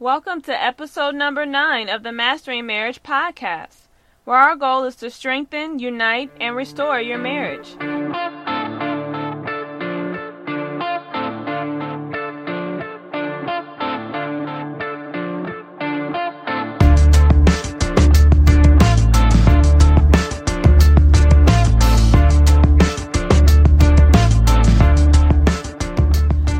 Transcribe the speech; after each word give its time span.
Welcome 0.00 0.40
to 0.44 0.58
episode 0.58 1.14
number 1.14 1.44
nine 1.44 1.90
of 1.90 2.04
the 2.04 2.10
Mastering 2.10 2.64
Marriage 2.64 3.02
podcast, 3.02 3.82
where 4.24 4.38
our 4.38 4.56
goal 4.56 4.84
is 4.84 4.96
to 4.96 5.10
strengthen, 5.10 5.78
unite, 5.78 6.30
and 6.40 6.56
restore 6.56 6.98
your 7.02 7.18
marriage. 7.18 7.76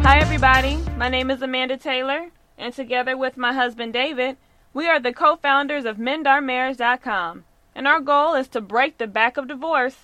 Hi, 0.03 0.19
everybody. 0.19 0.77
My 0.99 1.09
name 1.09 1.31
is 1.31 1.41
Amanda 1.41 1.79
Taylor, 1.79 2.29
and 2.61 2.75
together 2.75 3.17
with 3.17 3.37
my 3.37 3.53
husband 3.53 3.93
David, 3.93 4.37
we 4.73 4.87
are 4.87 5.01
the 5.01 5.13
co 5.13 5.37
founders 5.37 5.85
of 5.85 5.97
MendOurMarriage.com. 5.97 7.45
And 7.75 7.89
our 7.89 8.01
goal 8.01 8.35
is 8.35 8.49
to 8.49 8.61
break 8.61 8.99
the 8.99 9.07
back 9.07 9.37
of 9.37 9.49
divorce 9.49 9.97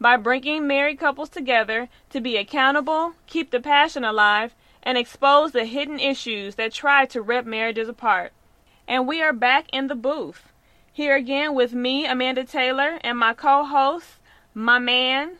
by 0.00 0.16
bringing 0.16 0.66
married 0.66 0.98
couples 0.98 1.28
together 1.28 1.88
to 2.10 2.20
be 2.20 2.36
accountable, 2.36 3.14
keep 3.26 3.50
the 3.50 3.60
passion 3.60 4.04
alive, 4.04 4.54
and 4.82 4.96
expose 4.96 5.52
the 5.52 5.64
hidden 5.64 5.98
issues 5.98 6.54
that 6.54 6.72
try 6.72 7.06
to 7.06 7.22
rip 7.22 7.46
marriages 7.46 7.88
apart. 7.88 8.32
And 8.86 9.08
we 9.08 9.22
are 9.22 9.32
back 9.32 9.66
in 9.72 9.88
the 9.88 9.94
booth. 9.94 10.52
Here 10.92 11.16
again 11.16 11.54
with 11.54 11.72
me, 11.72 12.06
Amanda 12.06 12.44
Taylor, 12.44 12.98
and 13.02 13.18
my 13.18 13.34
co 13.34 13.64
host, 13.64 14.06
my 14.52 14.78
man, 14.78 15.36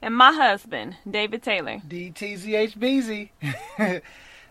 and 0.00 0.16
my 0.16 0.32
husband, 0.32 0.96
David 1.08 1.42
Taylor. 1.42 1.80
DTZHBZ. 1.86 3.30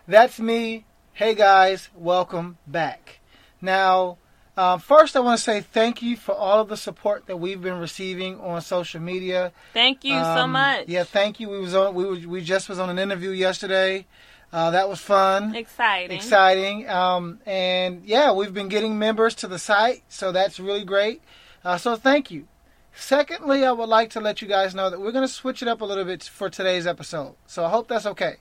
That's 0.08 0.40
me. 0.40 0.84
Hey 1.14 1.34
guys, 1.34 1.88
welcome 1.94 2.58
back. 2.66 3.20
Now, 3.60 4.18
um, 4.56 4.80
first 4.80 5.14
I 5.16 5.20
want 5.20 5.38
to 5.38 5.42
say 5.44 5.60
thank 5.60 6.02
you 6.02 6.16
for 6.16 6.34
all 6.34 6.60
of 6.60 6.68
the 6.68 6.76
support 6.76 7.26
that 7.26 7.36
we've 7.38 7.60
been 7.60 7.78
receiving 7.78 8.40
on 8.40 8.60
social 8.62 9.00
media. 9.00 9.52
Thank 9.72 10.04
you 10.04 10.18
so 10.18 10.44
Um, 10.44 10.52
much. 10.52 10.88
Yeah, 10.88 11.04
thank 11.04 11.38
you. 11.40 11.48
We 11.48 11.58
was 11.60 11.74
on. 11.74 11.94
We 11.94 12.04
was, 12.06 12.26
we 12.26 12.40
just 12.42 12.68
was 12.68 12.78
on 12.78 12.90
an 12.90 12.98
interview 12.98 13.30
yesterday. 13.30 14.06
Uh, 14.52 14.70
that 14.70 14.86
was 14.88 15.00
fun, 15.00 15.54
Exciting. 15.54 16.14
exciting, 16.14 16.86
um, 16.90 17.40
and 17.46 18.04
yeah, 18.04 18.32
we've 18.32 18.52
been 18.52 18.68
getting 18.68 18.98
members 18.98 19.34
to 19.36 19.46
the 19.48 19.58
site, 19.58 20.02
so 20.10 20.30
that's 20.30 20.60
really 20.60 20.84
great. 20.84 21.22
Uh, 21.64 21.78
so 21.78 21.96
thank 21.96 22.30
you. 22.30 22.46
Secondly, 22.94 23.64
I 23.64 23.72
would 23.72 23.88
like 23.88 24.10
to 24.10 24.20
let 24.20 24.42
you 24.42 24.48
guys 24.48 24.74
know 24.74 24.90
that 24.90 25.00
we're 25.00 25.10
going 25.12 25.26
to 25.26 25.32
switch 25.32 25.62
it 25.62 25.68
up 25.68 25.80
a 25.80 25.86
little 25.86 26.04
bit 26.04 26.24
for 26.24 26.50
today's 26.50 26.86
episode. 26.86 27.34
So 27.46 27.64
I 27.64 27.70
hope 27.70 27.88
that's 27.88 28.04
okay. 28.04 28.36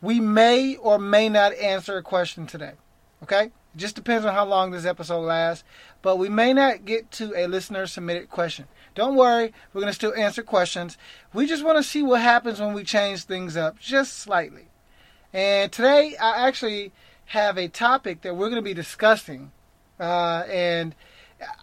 We 0.00 0.20
may 0.20 0.76
or 0.76 0.98
may 0.98 1.28
not 1.28 1.54
answer 1.54 1.96
a 1.96 2.02
question 2.02 2.46
today. 2.46 2.72
Okay? 3.22 3.44
It 3.44 3.52
just 3.76 3.96
depends 3.96 4.24
on 4.24 4.34
how 4.34 4.44
long 4.44 4.70
this 4.70 4.84
episode 4.84 5.20
lasts. 5.20 5.64
But 6.02 6.16
we 6.16 6.28
may 6.28 6.52
not 6.52 6.84
get 6.84 7.10
to 7.12 7.34
a 7.36 7.46
listener 7.46 7.86
submitted 7.86 8.30
question. 8.30 8.66
Don't 8.94 9.16
worry, 9.16 9.52
we're 9.72 9.80
going 9.80 9.90
to 9.90 9.94
still 9.94 10.14
answer 10.14 10.42
questions. 10.42 10.96
We 11.32 11.46
just 11.46 11.64
want 11.64 11.78
to 11.78 11.82
see 11.82 12.02
what 12.02 12.20
happens 12.20 12.60
when 12.60 12.72
we 12.72 12.84
change 12.84 13.24
things 13.24 13.56
up 13.56 13.78
just 13.78 14.14
slightly. 14.14 14.68
And 15.32 15.70
today, 15.70 16.16
I 16.16 16.46
actually 16.46 16.92
have 17.26 17.58
a 17.58 17.68
topic 17.68 18.22
that 18.22 18.34
we're 18.34 18.48
going 18.48 18.62
to 18.62 18.62
be 18.62 18.74
discussing. 18.74 19.52
Uh, 20.00 20.44
and 20.48 20.94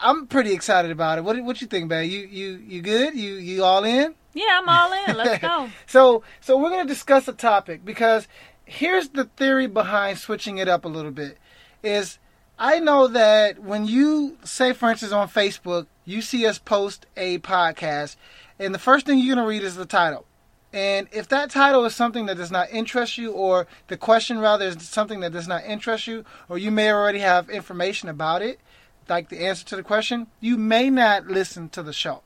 I'm 0.02 0.28
pretty 0.28 0.54
excited 0.54 0.92
about 0.92 1.18
it. 1.18 1.24
What 1.24 1.42
what 1.44 1.62
you 1.62 1.68
think, 1.68 1.90
babe? 1.90 2.10
You 2.10 2.20
you 2.28 2.64
you 2.66 2.82
good? 2.82 3.16
You 3.16 3.34
you 3.36 3.64
all 3.64 3.84
in? 3.84 4.16
Yeah, 4.34 4.62
I'm 4.62 4.70
all 4.70 4.94
in. 5.08 5.18
Let's 5.18 5.42
go. 5.42 5.70
So 5.86 6.24
so 6.42 6.58
we're 6.58 6.70
going 6.70 6.88
to 6.88 6.94
discuss 6.94 7.28
a 7.28 7.34
topic 7.34 7.84
because 7.84 8.28
here's 8.66 9.10
the 9.10 9.26
theory 9.26 9.68
behind 9.68 10.18
switching 10.18 10.58
it 10.58 10.68
up 10.68 10.86
a 10.86 10.90
little 10.90 11.12
bit. 11.12 11.38
Is 11.84 12.20
I 12.58 12.80
know 12.80 13.08
that 13.08 13.60
when 13.60 13.86
you 13.86 14.38
say, 14.44 14.72
for 14.74 14.90
instance, 14.90 15.12
on 15.12 15.28
Facebook, 15.28 15.88
you 16.06 16.22
see 16.22 16.46
us 16.46 16.58
post 16.58 17.06
a 17.18 17.40
podcast, 17.40 18.16
and 18.58 18.74
the 18.74 18.80
first 18.80 19.06
thing 19.06 19.20
you're 19.20 19.36
going 19.36 19.46
to 19.46 19.50
read 19.50 19.64
is 19.64 19.76
the 19.76 19.86
title. 19.86 20.26
And 20.72 21.08
if 21.14 21.30
that 21.30 21.52
title 21.52 21.86
is 21.86 21.96
something 21.96 22.26
that 22.26 22.36
does 22.36 22.52
not 22.52 22.70
interest 22.70 23.18
you, 23.18 23.32
or 23.32 23.66
the 23.88 23.96
question 23.96 24.40
rather 24.40 24.66
is 24.66 24.88
something 24.88 25.22
that 25.22 25.32
does 25.32 25.48
not 25.48 25.64
interest 25.64 26.06
you, 26.06 26.26
or 26.50 26.58
you 26.58 26.70
may 26.70 26.92
already 26.92 27.20
have 27.20 27.50
information 27.50 28.10
about 28.10 28.42
it, 28.42 28.60
like 29.08 29.30
the 29.30 29.46
answer 29.46 29.66
to 29.66 29.76
the 29.76 29.84
question, 29.84 30.28
you 30.40 30.58
may 30.58 30.90
not 30.90 31.28
listen 31.28 31.70
to 31.70 31.84
the 31.84 31.94
show. 31.94 32.22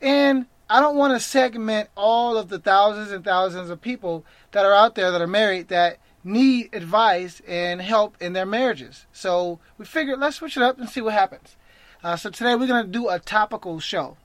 And 0.00 0.46
I 0.68 0.80
don't 0.80 0.96
want 0.96 1.14
to 1.14 1.20
segment 1.20 1.88
all 1.96 2.36
of 2.36 2.48
the 2.48 2.58
thousands 2.58 3.10
and 3.10 3.24
thousands 3.24 3.70
of 3.70 3.80
people 3.80 4.24
that 4.52 4.64
are 4.64 4.72
out 4.74 4.94
there 4.94 5.10
that 5.10 5.20
are 5.20 5.26
married 5.26 5.68
that 5.68 5.98
need 6.22 6.70
advice 6.72 7.40
and 7.46 7.80
help 7.80 8.16
in 8.20 8.32
their 8.32 8.46
marriages. 8.46 9.06
So 9.12 9.58
we 9.78 9.84
figured 9.84 10.20
let's 10.20 10.36
switch 10.36 10.56
it 10.56 10.62
up 10.62 10.78
and 10.78 10.88
see 10.88 11.00
what 11.00 11.14
happens. 11.14 11.56
Uh, 12.02 12.16
so 12.16 12.30
today 12.30 12.54
we're 12.54 12.66
going 12.66 12.86
to 12.86 12.90
do 12.90 13.08
a 13.08 13.18
topical 13.18 13.80
show. 13.80 14.16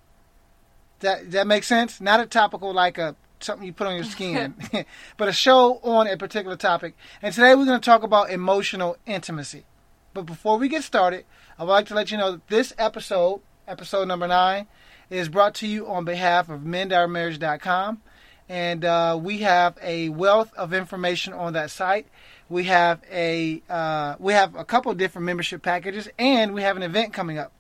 That 1.00 1.32
that 1.32 1.48
makes 1.48 1.68
sense? 1.68 2.00
Not 2.00 2.20
a 2.20 2.26
topical 2.26 2.74
like 2.74 2.98
a 2.98 3.16
something 3.40 3.66
you 3.66 3.74
put 3.74 3.88
on 3.88 3.96
your 3.96 4.06
skin, 4.06 4.56
but 5.18 5.28
a 5.28 5.34
show 5.34 5.80
on 5.84 6.08
a 6.08 6.18
particular 6.18 6.56
topic. 6.56 6.96
And 7.22 7.34
today 7.34 7.56
we're 7.56 7.66
going 7.66 7.80
to 7.80 7.86
talk 7.86 8.04
about 8.04 8.30
emotional 8.30 8.98
intimacy. 9.06 9.66
But 10.16 10.26
before 10.26 10.58
we 10.58 10.70
get 10.70 10.86
started, 10.86 11.26
I 11.60 11.64
would 11.64 11.72
like 11.72 11.88
to 11.88 11.94
let 11.94 12.10
you 12.10 12.18
know 12.18 12.32
that 12.32 12.48
this 12.48 12.74
episode, 12.78 13.42
episode 13.68 14.08
number 14.08 14.30
nine, 14.30 14.68
is 15.10 15.28
brought 15.28 15.56
to 15.56 15.68
you 15.68 15.88
on 15.88 16.06
behalf 16.06 16.48
of 16.48 16.62
mendourmarriage.com. 16.62 18.02
And 18.48 18.86
uh, 18.86 19.20
we 19.22 19.40
have 19.40 19.78
a 19.84 20.08
wealth 20.08 20.54
of 20.54 20.74
information 20.74 21.34
on 21.34 21.52
that 21.54 21.70
site. 21.70 22.08
We 22.48 22.64
have 22.64 23.02
a 23.12 23.62
uh, 23.70 24.16
we 24.18 24.32
have 24.32 24.56
a 24.56 24.64
couple 24.64 24.94
different 24.94 25.26
membership 25.26 25.62
packages, 25.62 26.08
and 26.18 26.54
we 26.54 26.62
have 26.62 26.78
an 26.78 26.84
event 26.84 27.12
coming 27.12 27.38
up. 27.38 27.52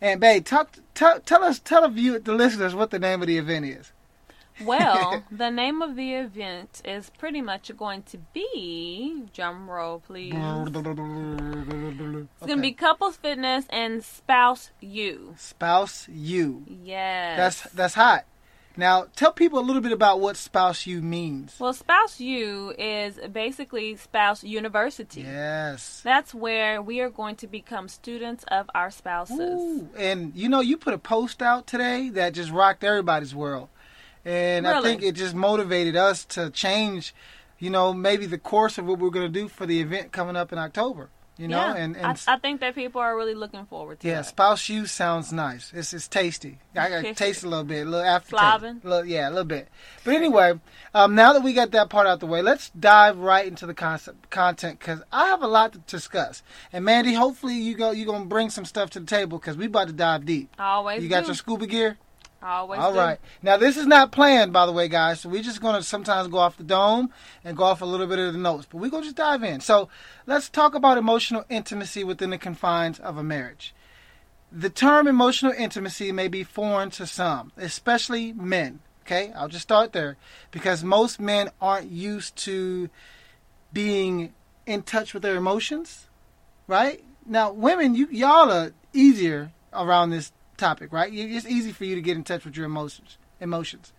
And 0.00 0.20
babe, 0.20 0.44
talk, 0.44 0.76
tell 0.94 1.18
tell 1.18 1.42
us 1.42 1.58
tell 1.58 1.82
the 1.82 1.88
view 1.88 2.20
the 2.20 2.34
listeners 2.34 2.72
what 2.72 2.90
the 2.90 3.00
name 3.00 3.20
of 3.20 3.26
the 3.26 3.38
event 3.38 3.66
is. 3.66 3.90
Well, 4.64 5.22
the 5.30 5.50
name 5.50 5.82
of 5.82 5.96
the 5.96 6.14
event 6.14 6.80
is 6.84 7.10
pretty 7.18 7.42
much 7.42 7.76
going 7.76 8.02
to 8.04 8.18
be 8.32 9.24
drum 9.34 9.68
roll, 9.68 10.00
please. 10.00 10.32
It's 10.34 10.70
gonna 12.46 12.62
be 12.62 12.72
couples 12.72 13.16
fitness 13.16 13.66
and 13.70 14.04
spouse 14.04 14.70
you. 14.80 15.34
spouse 15.38 16.08
you. 16.08 16.64
Yes. 16.66 17.36
That's 17.36 17.74
that's 17.74 17.94
hot. 17.94 18.24
Now 18.78 19.06
tell 19.16 19.32
people 19.32 19.58
a 19.58 19.64
little 19.64 19.80
bit 19.80 19.92
about 19.92 20.20
what 20.20 20.36
spouse 20.36 20.86
you 20.86 21.00
means. 21.00 21.56
well, 21.58 21.72
spouse 21.72 22.20
you 22.20 22.74
is 22.78 23.18
basically 23.32 23.96
spouse 23.96 24.44
university. 24.44 25.22
Yes. 25.22 26.02
That's 26.04 26.34
where 26.34 26.82
we 26.82 27.00
are 27.00 27.08
going 27.08 27.36
to 27.36 27.46
become 27.46 27.88
students 27.88 28.44
of 28.48 28.68
our 28.74 28.90
spouses. 28.90 29.40
Ooh, 29.40 29.88
and 29.96 30.34
you 30.34 30.48
know, 30.48 30.60
you 30.60 30.76
put 30.76 30.92
a 30.92 30.98
post 30.98 31.40
out 31.40 31.66
today 31.66 32.10
that 32.10 32.34
just 32.34 32.50
rocked 32.50 32.84
everybody's 32.84 33.34
world. 33.34 33.68
And 34.26 34.66
I 34.66 34.82
think 34.82 35.02
it 35.02 35.12
just 35.12 35.36
motivated 35.36 35.94
us 35.94 36.24
to 36.26 36.50
change, 36.50 37.14
you 37.60 37.70
know, 37.70 37.94
maybe 37.94 38.26
the 38.26 38.38
course 38.38 38.76
of 38.76 38.84
what 38.84 38.98
we're 38.98 39.10
going 39.10 39.32
to 39.32 39.40
do 39.40 39.46
for 39.46 39.66
the 39.66 39.80
event 39.80 40.10
coming 40.10 40.34
up 40.34 40.52
in 40.52 40.58
October. 40.58 41.10
You 41.38 41.48
know, 41.48 41.58
yeah. 41.58 41.74
and, 41.74 41.96
and 41.98 42.06
I, 42.26 42.34
I 42.34 42.38
think 42.38 42.60
that 42.60 42.74
people 42.74 42.98
are 43.02 43.14
really 43.14 43.34
looking 43.34 43.66
forward 43.66 44.00
to 44.00 44.08
yeah, 44.08 44.20
it. 44.20 44.24
spouse 44.24 44.70
you 44.70 44.86
sounds 44.86 45.34
nice. 45.34 45.70
It's 45.74 45.92
it's 45.92 46.08
tasty. 46.08 46.60
I 46.74 46.88
got 46.88 47.04
to 47.04 47.14
taste 47.24 47.44
a 47.44 47.48
little 47.48 47.64
bit, 47.64 47.86
a 47.86 47.90
little 47.90 48.06
aftertaste. 48.06 48.82
Little, 48.82 49.04
yeah, 49.04 49.28
a 49.28 49.30
little 49.30 49.44
bit. 49.44 49.68
But 50.02 50.14
anyway, 50.14 50.58
um, 50.94 51.14
now 51.14 51.34
that 51.34 51.42
we 51.42 51.52
got 51.52 51.72
that 51.72 51.90
part 51.90 52.06
out 52.06 52.20
the 52.20 52.26
way, 52.26 52.40
let's 52.40 52.70
dive 52.70 53.18
right 53.18 53.46
into 53.46 53.66
the 53.66 53.74
concept 53.74 54.30
content 54.30 54.78
because 54.78 55.02
I 55.12 55.26
have 55.26 55.42
a 55.42 55.46
lot 55.46 55.74
to 55.74 55.78
discuss. 55.80 56.42
And 56.72 56.86
Mandy, 56.86 57.12
hopefully 57.12 57.54
you 57.54 57.74
go 57.74 57.90
you 57.90 58.06
gonna 58.06 58.24
bring 58.24 58.48
some 58.48 58.64
stuff 58.64 58.88
to 58.90 59.00
the 59.00 59.06
table 59.06 59.38
because 59.38 59.58
we 59.58 59.66
about 59.66 59.88
to 59.88 59.92
dive 59.92 60.24
deep. 60.24 60.48
I 60.58 60.70
always 60.70 61.02
You 61.02 61.10
got 61.10 61.24
do. 61.24 61.26
your 61.26 61.34
scuba 61.34 61.66
gear. 61.66 61.98
Always 62.42 62.80
All 62.80 62.92
do. 62.92 62.98
right. 62.98 63.18
Now 63.42 63.56
this 63.56 63.76
is 63.76 63.86
not 63.86 64.12
planned, 64.12 64.52
by 64.52 64.66
the 64.66 64.72
way, 64.72 64.88
guys. 64.88 65.20
So 65.20 65.28
we're 65.28 65.42
just 65.42 65.60
gonna 65.60 65.82
sometimes 65.82 66.28
go 66.28 66.38
off 66.38 66.56
the 66.56 66.64
dome 66.64 67.12
and 67.44 67.56
go 67.56 67.64
off 67.64 67.82
a 67.82 67.86
little 67.86 68.06
bit 68.06 68.18
of 68.18 68.32
the 68.32 68.38
notes, 68.38 68.66
but 68.70 68.78
we're 68.78 68.90
gonna 68.90 69.04
just 69.04 69.16
dive 69.16 69.42
in. 69.42 69.60
So 69.60 69.88
let's 70.26 70.48
talk 70.48 70.74
about 70.74 70.98
emotional 70.98 71.44
intimacy 71.48 72.04
within 72.04 72.30
the 72.30 72.38
confines 72.38 73.00
of 73.00 73.16
a 73.16 73.22
marriage. 73.22 73.74
The 74.52 74.70
term 74.70 75.06
emotional 75.06 75.52
intimacy 75.52 76.12
may 76.12 76.28
be 76.28 76.44
foreign 76.44 76.90
to 76.90 77.06
some, 77.06 77.52
especially 77.56 78.32
men. 78.32 78.80
Okay, 79.04 79.32
I'll 79.34 79.48
just 79.48 79.62
start 79.62 79.92
there 79.92 80.16
because 80.50 80.82
most 80.82 81.20
men 81.20 81.50
aren't 81.60 81.90
used 81.90 82.36
to 82.38 82.90
being 83.72 84.34
in 84.66 84.82
touch 84.82 85.14
with 85.14 85.22
their 85.22 85.36
emotions, 85.36 86.06
right? 86.66 87.02
Now, 87.24 87.52
women, 87.52 87.94
you 87.94 88.08
y'all 88.10 88.50
are 88.50 88.72
easier 88.92 89.52
around 89.72 90.10
this 90.10 90.32
topic, 90.56 90.92
right? 90.92 91.12
It's 91.12 91.46
easy 91.46 91.72
for 91.72 91.84
you 91.84 91.94
to 91.94 92.00
get 92.00 92.16
in 92.16 92.24
touch 92.24 92.44
with 92.44 92.56
your 92.56 92.66
emotions. 92.66 93.18
Emotions. 93.40 93.92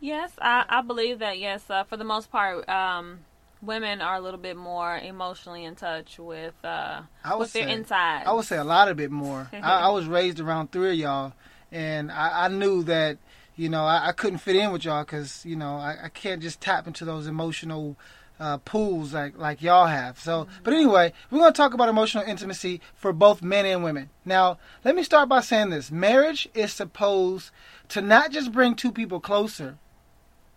Yes, 0.00 0.32
I, 0.40 0.64
I 0.68 0.82
believe 0.82 1.18
that. 1.18 1.38
Yes, 1.38 1.68
uh, 1.68 1.84
for 1.84 1.96
the 1.96 2.04
most 2.04 2.30
part, 2.30 2.68
um, 2.68 3.20
women 3.62 4.00
are 4.00 4.16
a 4.16 4.20
little 4.20 4.38
bit 4.38 4.56
more 4.56 4.96
emotionally 4.96 5.64
in 5.64 5.74
touch 5.74 6.18
with 6.18 6.54
uh, 6.64 7.02
I 7.24 7.34
would 7.34 7.40
with 7.40 7.52
their 7.52 7.68
inside. 7.68 8.24
I 8.26 8.32
would 8.32 8.44
say 8.44 8.56
a 8.56 8.64
lot 8.64 8.88
of 8.88 9.00
it 9.00 9.10
more. 9.10 9.50
I, 9.52 9.80
I 9.80 9.88
was 9.88 10.06
raised 10.06 10.40
around 10.40 10.72
three 10.72 10.90
of 10.90 10.96
y'all, 10.96 11.32
and 11.72 12.12
I, 12.12 12.44
I 12.44 12.48
knew 12.48 12.82
that 12.84 13.18
you 13.56 13.68
know 13.68 13.84
I, 13.84 14.08
I 14.08 14.12
couldn't 14.12 14.38
fit 14.38 14.56
in 14.56 14.70
with 14.72 14.84
y'all 14.84 15.04
because 15.04 15.44
you 15.44 15.56
know 15.56 15.76
I, 15.76 15.96
I 16.04 16.08
can't 16.08 16.42
just 16.42 16.60
tap 16.60 16.86
into 16.86 17.04
those 17.04 17.26
emotional 17.26 17.96
uh, 18.40 18.58
pools 18.58 19.12
like 19.14 19.36
like 19.38 19.62
y'all 19.62 19.86
have. 19.86 20.18
So, 20.18 20.46
but 20.62 20.72
anyway, 20.74 21.12
we're 21.30 21.38
going 21.40 21.52
to 21.52 21.56
talk 21.56 21.74
about 21.74 21.88
emotional 21.88 22.24
intimacy 22.24 22.80
for 22.94 23.12
both 23.12 23.42
men 23.42 23.66
and 23.66 23.82
women. 23.82 24.10
Now, 24.24 24.58
let 24.84 24.94
me 24.94 25.02
start 25.02 25.28
by 25.28 25.40
saying 25.40 25.70
this: 25.70 25.90
marriage 25.90 26.48
is 26.54 26.72
supposed 26.72 27.50
to 27.88 28.00
not 28.00 28.30
just 28.30 28.52
bring 28.52 28.74
two 28.74 28.92
people 28.92 29.20
closer. 29.20 29.76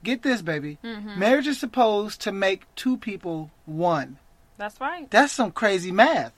Get 0.03 0.23
this, 0.23 0.41
baby. 0.41 0.79
Mhm. 0.83 1.17
Marriage 1.17 1.47
is 1.47 1.59
supposed 1.59 2.21
to 2.21 2.31
make 2.31 2.63
two 2.75 2.97
people 2.97 3.51
one. 3.65 4.17
That's 4.57 4.79
right. 4.81 5.09
That's 5.11 5.31
some 5.31 5.51
crazy 5.51 5.91
math. 5.91 6.33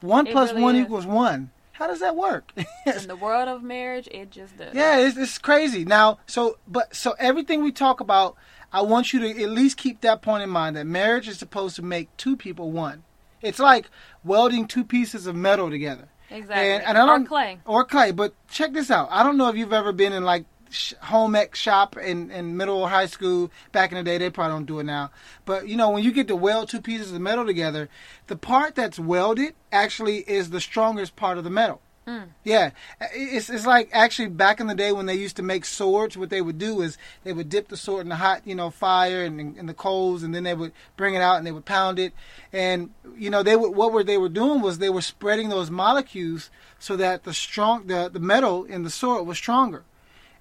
One 0.00 0.26
plus 0.26 0.50
really 0.50 0.62
one 0.62 0.76
is. 0.76 0.82
equals 0.84 1.06
one. 1.06 1.50
How 1.82 1.88
does 1.88 1.98
that 1.98 2.14
work? 2.14 2.52
In 2.86 3.08
the 3.08 3.16
world 3.16 3.48
of 3.48 3.60
marriage, 3.64 4.06
it 4.12 4.30
just 4.30 4.56
does. 4.56 4.72
Yeah, 4.72 4.98
it's, 5.00 5.16
it's 5.16 5.36
crazy. 5.36 5.84
Now, 5.84 6.18
so 6.28 6.58
but 6.68 6.94
so 6.94 7.16
everything 7.18 7.64
we 7.64 7.72
talk 7.72 7.98
about, 7.98 8.36
I 8.72 8.82
want 8.82 9.12
you 9.12 9.18
to 9.18 9.42
at 9.42 9.50
least 9.50 9.78
keep 9.78 10.00
that 10.02 10.22
point 10.22 10.44
in 10.44 10.50
mind 10.50 10.76
that 10.76 10.86
marriage 10.86 11.26
is 11.26 11.40
supposed 11.40 11.74
to 11.76 11.82
make 11.82 12.16
two 12.16 12.36
people 12.36 12.70
one. 12.70 13.02
It's 13.40 13.58
like 13.58 13.90
welding 14.22 14.68
two 14.68 14.84
pieces 14.84 15.26
of 15.26 15.34
metal 15.34 15.70
together 15.70 16.06
Exactly. 16.30 16.70
And- 16.70 16.84
and 16.84 16.96
I 16.98 17.04
don't- 17.04 17.24
or 17.24 17.26
clay. 17.26 17.58
or 17.64 17.84
clay. 17.84 18.12
But 18.12 18.32
check 18.48 18.72
this 18.72 18.88
out. 18.88 19.08
I 19.10 19.24
don't 19.24 19.36
know 19.36 19.48
if 19.48 19.56
you've 19.56 19.72
ever 19.72 19.90
been 19.90 20.12
in 20.12 20.22
like 20.22 20.44
sh- 20.72 20.94
home 21.00 21.34
ec 21.34 21.54
shop 21.54 21.96
in, 21.96 22.30
in 22.30 22.56
middle 22.56 22.78
or 22.78 22.88
high 22.88 23.06
school 23.06 23.50
back 23.72 23.92
in 23.92 23.98
the 23.98 24.04
day. 24.04 24.18
They 24.18 24.30
probably 24.30 24.56
don't 24.56 24.66
do 24.66 24.80
it 24.80 24.84
now. 24.84 25.10
But 25.44 25.68
you 25.68 25.76
know, 25.76 25.90
when 25.90 26.04
you 26.04 26.12
get 26.12 26.28
to 26.28 26.36
weld 26.36 26.68
two 26.68 26.80
pieces 26.80 27.12
of 27.12 27.20
metal 27.20 27.46
together, 27.46 27.88
the 28.26 28.36
part 28.36 28.74
that's 28.74 28.98
welded 28.98 29.54
actually 29.70 30.18
is 30.28 30.50
the 30.50 30.60
strongest 30.60 31.16
part 31.16 31.38
of 31.38 31.44
the 31.44 31.50
metal. 31.50 31.80
Mm. 32.06 32.30
Yeah, 32.42 32.70
it's 33.14 33.48
it's 33.48 33.64
like 33.64 33.88
actually 33.92 34.28
back 34.28 34.58
in 34.58 34.66
the 34.66 34.74
day 34.74 34.90
when 34.90 35.06
they 35.06 35.14
used 35.14 35.36
to 35.36 35.42
make 35.42 35.64
swords. 35.64 36.16
What 36.16 36.30
they 36.30 36.42
would 36.42 36.58
do 36.58 36.80
is 36.80 36.98
they 37.22 37.32
would 37.32 37.48
dip 37.48 37.68
the 37.68 37.76
sword 37.76 38.02
in 38.02 38.08
the 38.08 38.16
hot, 38.16 38.42
you 38.44 38.56
know, 38.56 38.70
fire 38.70 39.22
and 39.22 39.56
in 39.56 39.66
the 39.66 39.74
coals, 39.74 40.24
and 40.24 40.34
then 40.34 40.42
they 40.42 40.54
would 40.54 40.72
bring 40.96 41.14
it 41.14 41.22
out 41.22 41.36
and 41.36 41.46
they 41.46 41.52
would 41.52 41.64
pound 41.64 42.00
it. 42.00 42.12
And 42.52 42.90
you 43.16 43.30
know, 43.30 43.44
they 43.44 43.54
would 43.54 43.76
what 43.76 43.92
were 43.92 44.02
they 44.02 44.18
were 44.18 44.28
doing 44.28 44.62
was 44.62 44.78
they 44.78 44.90
were 44.90 45.00
spreading 45.00 45.48
those 45.48 45.70
molecules 45.70 46.50
so 46.80 46.96
that 46.96 47.22
the 47.22 47.32
strong 47.32 47.86
the 47.86 48.10
the 48.12 48.18
metal 48.18 48.64
in 48.64 48.82
the 48.82 48.90
sword 48.90 49.24
was 49.24 49.38
stronger. 49.38 49.84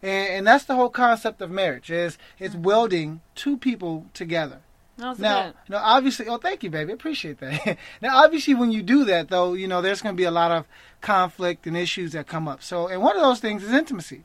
And, 0.01 0.33
and 0.33 0.47
that's 0.47 0.65
the 0.65 0.75
whole 0.75 0.89
concept 0.89 1.41
of 1.41 1.51
marriage 1.51 1.91
is 1.91 2.17
it's 2.39 2.53
mm-hmm. 2.53 2.63
welding 2.63 3.21
two 3.35 3.57
people 3.57 4.05
together. 4.13 4.61
Now, 4.97 5.13
good. 5.13 5.53
now, 5.67 5.81
obviously, 5.81 6.27
oh, 6.27 6.37
thank 6.37 6.63
you, 6.63 6.69
baby. 6.69 6.93
Appreciate 6.93 7.39
that. 7.39 7.77
now, 8.01 8.23
obviously, 8.23 8.53
when 8.53 8.71
you 8.71 8.83
do 8.83 9.05
that, 9.05 9.29
though, 9.29 9.53
you 9.53 9.67
know, 9.67 9.81
there's 9.81 10.01
going 10.01 10.15
to 10.15 10.17
be 10.17 10.25
a 10.25 10.31
lot 10.31 10.51
of 10.51 10.67
conflict 11.01 11.65
and 11.65 11.75
issues 11.75 12.11
that 12.11 12.27
come 12.27 12.47
up. 12.47 12.61
So, 12.61 12.87
and 12.87 13.01
one 13.01 13.15
of 13.15 13.23
those 13.23 13.39
things 13.39 13.63
is 13.63 13.71
intimacy. 13.71 14.23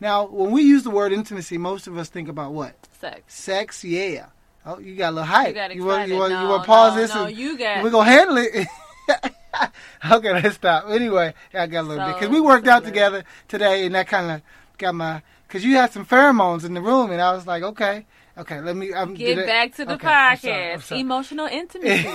Now, 0.00 0.26
when 0.26 0.50
we 0.52 0.62
use 0.62 0.84
the 0.84 0.90
word 0.90 1.12
intimacy, 1.12 1.58
most 1.58 1.86
of 1.86 1.96
us 1.98 2.08
think 2.08 2.28
about 2.28 2.52
what? 2.52 2.74
Sex. 2.98 3.34
Sex, 3.34 3.84
yeah. 3.84 4.26
Oh, 4.64 4.78
you 4.78 4.96
got 4.96 5.10
a 5.10 5.12
little 5.12 5.26
hype. 5.26 5.48
You 5.48 5.54
got 5.54 5.70
excited. 5.70 5.86
want, 5.86 6.08
you 6.08 6.16
want, 6.16 6.32
no, 6.32 6.42
you 6.42 6.48
want 6.48 6.62
to 6.62 6.66
pause 6.66 6.94
no, 6.94 7.00
this? 7.00 7.14
No, 7.14 7.24
and 7.26 7.36
you 7.36 7.58
got. 7.58 7.82
we're 7.82 7.90
going 7.90 8.06
to 8.06 8.12
handle 8.12 8.36
it. 8.38 8.66
okay, 10.10 10.32
let's 10.32 10.56
stop. 10.56 10.88
Anyway, 10.88 11.34
I 11.54 11.66
got 11.66 11.82
a 11.82 11.82
little 11.82 12.06
bit. 12.06 12.14
Because 12.14 12.30
we 12.30 12.40
worked 12.40 12.66
out 12.66 12.82
silly. 12.82 12.92
together 12.92 13.24
today, 13.48 13.86
and 13.86 13.94
that 13.94 14.08
kind 14.08 14.30
of 14.30 14.42
got 14.78 14.94
my. 14.94 15.22
Because 15.46 15.64
you 15.64 15.76
had 15.76 15.92
some 15.92 16.04
pheromones 16.04 16.64
in 16.64 16.74
the 16.74 16.80
room, 16.80 17.10
and 17.12 17.20
I 17.20 17.32
was 17.32 17.46
like, 17.46 17.62
okay. 17.62 18.06
Okay, 18.38 18.60
let 18.60 18.76
me 18.76 18.92
um, 18.92 19.14
Get 19.14 19.46
back 19.46 19.74
to 19.76 19.86
the 19.86 19.94
okay, 19.94 20.06
I'm 20.08 20.36
sorry, 20.36 20.72
I'm 20.72 20.78
podcast. 20.78 20.82
sorry. 20.82 21.00
Emotional 21.00 21.46
intimacy. 21.50 22.08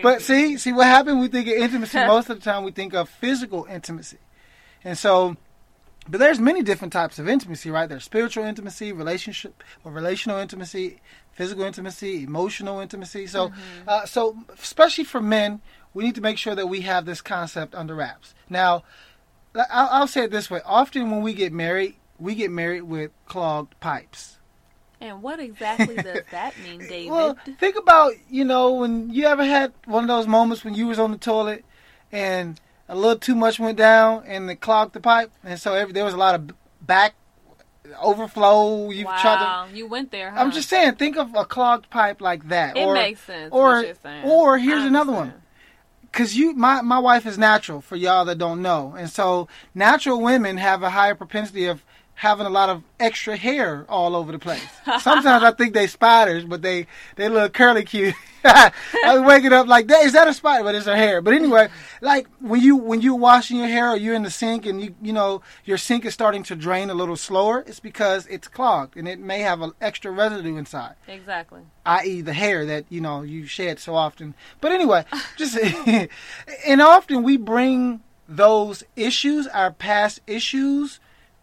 but 0.00 0.22
see, 0.22 0.56
see 0.56 0.72
what 0.72 0.86
happened. 0.86 1.18
We 1.20 1.26
think 1.28 1.48
of 1.48 1.54
intimacy 1.54 1.98
most 2.06 2.30
of 2.30 2.38
the 2.38 2.44
time. 2.44 2.62
We 2.62 2.70
think 2.70 2.94
of 2.94 3.08
physical 3.08 3.64
intimacy, 3.64 4.18
and 4.84 4.96
so, 4.96 5.36
but 6.08 6.18
there's 6.18 6.38
many 6.38 6.62
different 6.62 6.92
types 6.92 7.18
of 7.18 7.28
intimacy, 7.28 7.70
right? 7.72 7.88
There's 7.88 8.04
spiritual 8.04 8.44
intimacy, 8.44 8.92
relationship 8.92 9.64
or 9.82 9.90
relational 9.90 10.38
intimacy, 10.38 11.00
physical 11.32 11.64
intimacy, 11.64 12.22
emotional 12.22 12.78
intimacy. 12.78 13.26
So, 13.26 13.48
Mm-hmm. 13.48 13.88
uh, 13.88 14.06
so 14.06 14.36
especially 14.56 15.02
for 15.04 15.20
men, 15.20 15.60
we 15.92 16.04
need 16.04 16.14
to 16.14 16.20
make 16.20 16.38
sure 16.38 16.54
that 16.54 16.68
we 16.68 16.82
have 16.82 17.04
this 17.04 17.20
concept 17.20 17.74
under 17.74 17.96
wraps. 17.96 18.32
Now, 18.48 18.84
I'll, 19.54 19.88
I'll 19.90 20.06
say 20.06 20.24
it 20.24 20.30
this 20.30 20.50
way: 20.50 20.60
often 20.64 21.10
when 21.10 21.22
we 21.22 21.34
get 21.34 21.52
married, 21.52 21.96
we 22.18 22.34
get 22.34 22.50
married 22.50 22.82
with 22.82 23.10
clogged 23.26 23.78
pipes. 23.80 24.38
and 25.00 25.22
what 25.22 25.40
exactly 25.40 25.96
does 25.96 26.22
that 26.30 26.54
mean, 26.62 26.78
David? 26.80 27.10
Well, 27.10 27.36
think 27.58 27.76
about 27.76 28.12
you 28.30 28.44
know 28.44 28.72
when 28.72 29.10
you 29.10 29.26
ever 29.26 29.44
had 29.44 29.72
one 29.86 30.04
of 30.04 30.08
those 30.08 30.26
moments 30.26 30.64
when 30.64 30.74
you 30.74 30.86
was 30.86 30.98
on 30.98 31.10
the 31.10 31.18
toilet 31.18 31.64
and 32.10 32.60
a 32.88 32.94
little 32.96 33.18
too 33.18 33.34
much 33.34 33.58
went 33.58 33.78
down 33.78 34.24
and 34.26 34.50
it 34.50 34.56
clogged 34.60 34.92
the 34.94 35.00
pipe, 35.00 35.30
and 35.44 35.58
so 35.58 35.74
every, 35.74 35.92
there 35.92 36.04
was 36.04 36.14
a 36.14 36.18
lot 36.18 36.34
of 36.34 36.50
back 36.80 37.14
overflow. 38.00 38.90
You 38.90 39.04
wow, 39.06 39.18
tried 39.20 39.70
to. 39.70 39.76
you 39.76 39.86
went 39.86 40.10
there. 40.10 40.30
Huh? 40.30 40.40
I'm 40.40 40.50
just 40.52 40.68
saying, 40.68 40.94
think 40.96 41.16
of 41.16 41.34
a 41.34 41.44
clogged 41.44 41.90
pipe 41.90 42.20
like 42.20 42.48
that, 42.48 42.76
It 42.76 42.84
or 42.84 42.94
makes 42.94 43.20
sense. 43.20 43.50
or- 43.52 43.70
what 43.76 43.86
you're 43.86 43.94
saying. 43.96 44.24
or 44.24 44.58
here's 44.58 44.84
another 44.84 45.12
one. 45.12 45.34
Because 46.12 46.36
you 46.36 46.52
my 46.52 46.82
my 46.82 46.98
wife 46.98 47.26
is 47.26 47.38
natural 47.38 47.80
for 47.80 47.96
y'all 47.96 48.24
that 48.26 48.38
don't 48.38 48.60
know, 48.62 48.94
and 48.96 49.10
so 49.10 49.48
natural 49.74 50.20
women 50.20 50.58
have 50.58 50.82
a 50.82 50.90
higher 50.90 51.14
propensity 51.14 51.66
of 51.66 51.82
having 52.14 52.46
a 52.46 52.50
lot 52.50 52.68
of 52.68 52.82
extra 53.00 53.36
hair 53.36 53.84
all 53.88 54.14
over 54.14 54.30
the 54.32 54.38
place. 54.38 54.62
Sometimes 55.00 55.42
I 55.42 55.50
think 55.58 55.74
they 55.74 55.86
spiders, 55.86 56.44
but 56.44 56.62
they 56.62 56.86
they 57.16 57.28
look 57.28 57.52
curly 57.52 57.84
cute. 57.84 58.14
I 58.44 58.72
was 59.04 59.22
waking 59.22 59.52
up 59.52 59.68
like 59.68 59.86
that. 59.86 60.04
Is 60.04 60.12
that 60.14 60.26
a 60.26 60.34
spider? 60.34 60.64
But 60.64 60.74
it's 60.74 60.86
her 60.86 60.96
hair. 60.96 61.20
But 61.22 61.34
anyway, 61.34 61.68
like 62.00 62.26
when 62.40 62.60
you 62.60 62.76
when 62.76 63.00
you 63.00 63.14
washing 63.14 63.58
your 63.58 63.68
hair 63.68 63.90
or 63.90 63.96
you're 63.96 64.14
in 64.14 64.24
the 64.24 64.30
sink 64.30 64.66
and 64.66 64.80
you 64.82 64.94
you 65.00 65.12
know 65.12 65.42
your 65.64 65.78
sink 65.78 66.04
is 66.04 66.12
starting 66.14 66.42
to 66.44 66.56
drain 66.56 66.90
a 66.90 66.94
little 66.94 67.16
slower, 67.16 67.62
it's 67.66 67.80
because 67.80 68.26
it's 68.26 68.48
clogged 68.48 68.96
and 68.96 69.06
it 69.06 69.20
may 69.20 69.40
have 69.40 69.60
an 69.60 69.72
extra 69.80 70.10
residue 70.10 70.56
inside 70.56 70.94
Exactly. 71.06 71.60
i.e., 71.86 72.20
the 72.20 72.32
hair 72.32 72.66
that 72.66 72.84
you 72.88 73.00
know 73.00 73.22
you 73.22 73.46
shed 73.46 73.78
so 73.78 73.94
often. 73.94 74.34
But 74.60 74.72
anyway, 74.72 75.04
just 75.36 75.56
and 76.66 76.82
often 76.82 77.22
we 77.22 77.36
bring 77.36 78.00
those 78.28 78.82
issues, 78.96 79.46
our 79.48 79.70
past 79.70 80.20
issues, 80.26 80.98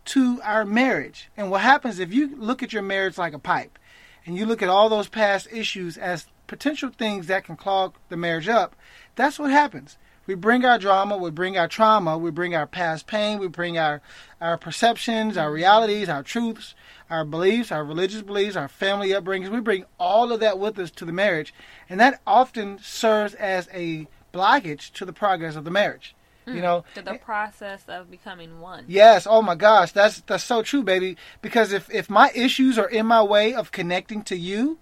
to 0.09 0.41
our 0.43 0.65
marriage. 0.65 1.29
And 1.37 1.51
what 1.51 1.61
happens 1.61 1.99
if 1.99 2.11
you 2.11 2.35
look 2.35 2.63
at 2.63 2.73
your 2.73 2.81
marriage 2.81 3.17
like 3.17 3.33
a 3.33 3.39
pipe, 3.39 3.77
and 4.25 4.35
you 4.35 4.45
look 4.45 4.61
at 4.61 4.69
all 4.69 4.89
those 4.89 5.07
past 5.07 5.47
issues 5.51 5.97
as 5.97 6.27
potential 6.47 6.89
things 6.89 7.27
that 7.27 7.45
can 7.45 7.55
clog 7.55 7.95
the 8.09 8.17
marriage 8.17 8.47
up? 8.47 8.75
That's 9.15 9.37
what 9.37 9.51
happens. 9.51 9.97
We 10.25 10.35
bring 10.35 10.65
our 10.65 10.77
drama, 10.77 11.17
we 11.17 11.31
bring 11.31 11.57
our 11.57 11.67
trauma, 11.67 12.17
we 12.17 12.31
bring 12.31 12.55
our 12.55 12.67
past 12.67 13.07
pain, 13.07 13.39
we 13.39 13.47
bring 13.47 13.77
our 13.77 14.01
our 14.41 14.57
perceptions, 14.57 15.37
our 15.37 15.51
realities, 15.51 16.09
our 16.09 16.23
truths, 16.23 16.75
our 17.09 17.25
beliefs, 17.25 17.71
our 17.71 17.83
religious 17.83 18.21
beliefs, 18.21 18.55
our 18.55 18.67
family 18.67 19.09
upbringings. 19.09 19.49
We 19.49 19.59
bring 19.59 19.85
all 19.99 20.31
of 20.31 20.39
that 20.39 20.59
with 20.59 20.77
us 20.79 20.91
to 20.91 21.05
the 21.05 21.11
marriage, 21.11 21.53
and 21.89 21.99
that 21.99 22.21
often 22.25 22.79
serves 22.79 23.33
as 23.35 23.69
a 23.73 24.07
blockage 24.33 24.91
to 24.93 25.05
the 25.05 25.13
progress 25.13 25.55
of 25.55 25.65
the 25.65 25.71
marriage. 25.71 26.15
You 26.55 26.61
know, 26.61 26.83
To 26.95 27.01
the 27.01 27.15
process 27.15 27.83
of 27.87 28.09
becoming 28.09 28.59
one. 28.61 28.85
Yes. 28.87 29.27
Oh 29.29 29.41
my 29.41 29.55
gosh, 29.55 29.91
that's 29.91 30.21
that's 30.21 30.43
so 30.43 30.61
true, 30.61 30.83
baby. 30.83 31.17
Because 31.41 31.71
if 31.73 31.89
if 31.93 32.09
my 32.09 32.31
issues 32.35 32.77
are 32.77 32.89
in 32.89 33.05
my 33.05 33.21
way 33.23 33.53
of 33.53 33.71
connecting 33.71 34.23
to 34.23 34.35
you, 34.35 34.79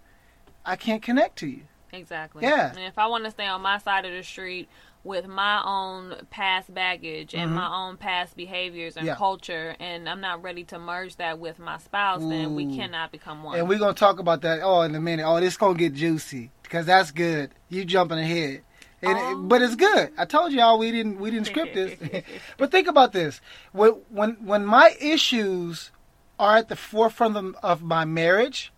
I 0.65 0.75
can't 0.75 1.01
connect 1.01 1.37
to 1.39 1.47
you. 1.47 1.61
Exactly. 1.93 2.43
Yeah. 2.43 2.69
And 2.69 2.79
if 2.79 2.97
I 2.97 3.07
want 3.07 3.23
to 3.25 3.31
stay 3.31 3.47
on 3.47 3.61
my 3.61 3.77
side 3.77 4.05
of 4.05 4.11
the 4.11 4.23
street 4.23 4.67
with 5.03 5.25
my 5.25 5.63
own 5.63 6.15
past 6.31 6.73
baggage 6.73 7.33
and 7.33 7.55
my 7.55 7.73
own 7.73 7.95
past 7.95 8.35
behaviors 8.35 8.97
and 8.97 9.03
Mm-hmm. 9.03 9.07
Yeah. 9.07 9.15
culture, 9.15 9.75
and 9.79 10.09
I'm 10.09 10.19
not 10.19 10.43
ready 10.43 10.65
to 10.65 10.79
merge 10.79 11.15
that 11.15 11.39
with 11.39 11.59
my 11.59 11.77
spouse, 11.77 12.19
then 12.21 12.55
we 12.55 12.75
cannot 12.75 13.11
become 13.13 13.41
one. 13.43 13.57
And 13.57 13.69
we're 13.69 13.79
gonna 13.79 13.93
talk 13.93 14.19
about 14.19 14.41
that 14.41 14.59
oh 14.61 14.81
in 14.81 14.93
a 14.95 14.99
minute. 14.99 15.23
Oh, 15.25 15.39
this 15.39 15.55
gonna 15.55 15.77
get 15.77 15.93
juicy 15.93 16.51
because 16.61 16.85
that's 16.87 17.11
good. 17.11 17.51
You 17.69 17.85
jumping 17.85 18.19
ahead. 18.19 18.63
And 19.01 19.17
Oh. 19.17 19.35
but 19.43 19.61
it's 19.61 19.75
good. 19.75 20.11
I 20.17 20.25
told 20.25 20.51
y'all 20.51 20.79
we 20.79 20.91
didn't 20.91 21.19
we 21.19 21.29
didn't 21.29 21.47
script 21.47 21.75
this. 21.75 22.23
but 22.57 22.71
think 22.71 22.87
about 22.87 23.13
this. 23.13 23.41
When 23.71 23.91
when 24.09 24.31
when 24.45 24.65
my 24.65 24.95
issues 24.99 25.91
are 26.39 26.57
at 26.57 26.69
the 26.69 26.75
forefront 26.75 27.37
of, 27.37 27.55
of 27.61 27.81
my 27.83 28.05
marriage, 28.05 28.71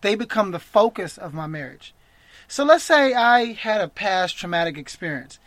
they 0.00 0.14
become 0.14 0.50
the 0.50 0.58
focus 0.58 1.16
of 1.18 1.32
my 1.32 1.46
marriage. 1.46 1.94
So 2.48 2.64
let's 2.64 2.84
say 2.84 3.14
I 3.14 3.52
had 3.52 3.80
a 3.80 3.88
past 3.88 4.36
traumatic 4.36 4.76
experience. 4.76 5.38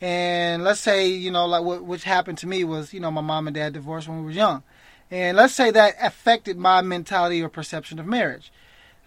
And 0.00 0.64
let's 0.64 0.80
say, 0.80 1.06
you 1.08 1.30
know, 1.30 1.46
like 1.46 1.62
what 1.62 1.84
which 1.84 2.04
happened 2.04 2.38
to 2.38 2.46
me 2.46 2.64
was, 2.64 2.92
you 2.92 3.00
know, 3.00 3.10
my 3.10 3.20
mom 3.20 3.46
and 3.46 3.54
dad 3.54 3.72
divorced 3.72 4.08
when 4.08 4.18
we 4.18 4.24
were 4.24 4.30
young. 4.32 4.62
And 5.10 5.36
let's 5.36 5.54
say 5.54 5.70
that 5.70 5.94
affected 6.00 6.56
my 6.56 6.82
mentality 6.82 7.42
or 7.42 7.48
perception 7.48 7.98
of 7.98 8.06
marriage. 8.06 8.52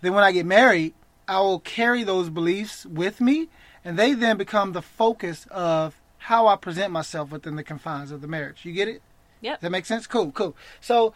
Then 0.01 0.13
when 0.13 0.24
I 0.24 0.31
get 0.31 0.45
married, 0.45 0.93
I 1.27 1.39
will 1.39 1.60
carry 1.60 2.03
those 2.03 2.29
beliefs 2.29 2.86
with 2.86 3.19
me, 3.19 3.50
and 3.86 3.98
they 3.98 4.13
then 4.13 4.36
become 4.38 4.74
the 4.74 4.82
focus 4.82 5.48
of 5.51 5.96
how 6.18 6.48
I 6.48 6.56
present 6.56 6.92
myself 6.92 7.32
within 7.32 7.56
the 7.56 7.63
confines 7.63 8.12
of 8.12 8.20
the 8.22 8.27
marriage. 8.27 8.65
You 8.65 8.74
get 8.74 8.88
it? 8.88 9.01
Yeah. 9.42 9.58
That 9.62 9.72
makes 9.72 9.88
sense? 9.88 10.08
Cool, 10.08 10.32
cool. 10.32 10.56
So 10.82 11.13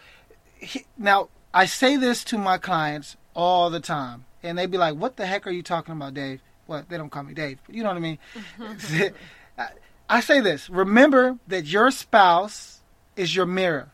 he, 0.56 0.86
now 0.98 1.30
I 1.54 1.66
say 1.66 1.98
this 1.98 2.24
to 2.26 2.38
my 2.38 2.60
clients 2.60 3.18
all 3.34 3.70
the 3.72 3.80
time, 3.80 4.26
and 4.44 4.58
they 4.58 4.68
be 4.68 4.78
like, 4.78 4.96
"What 4.96 5.18
the 5.18 5.26
heck 5.26 5.48
are 5.48 5.52
you 5.52 5.64
talking 5.64 5.94
about, 5.94 6.14
Dave?" 6.14 6.42
Well, 6.68 6.86
they 6.88 6.98
don't 6.98 7.10
call 7.10 7.24
me 7.24 7.34
Dave, 7.34 7.58
but 7.66 7.74
you 7.74 7.82
know 7.82 7.90
what 7.90 7.98
I 7.98 8.02
mean. 8.02 8.20
I- 9.58 9.70
I 10.12 10.20
say 10.22 10.40
this: 10.40 10.70
remember 10.70 11.38
that 11.48 11.66
your 11.66 11.90
spouse 11.92 12.82
is 13.16 13.36
your 13.36 13.46
mirror, 13.46 13.90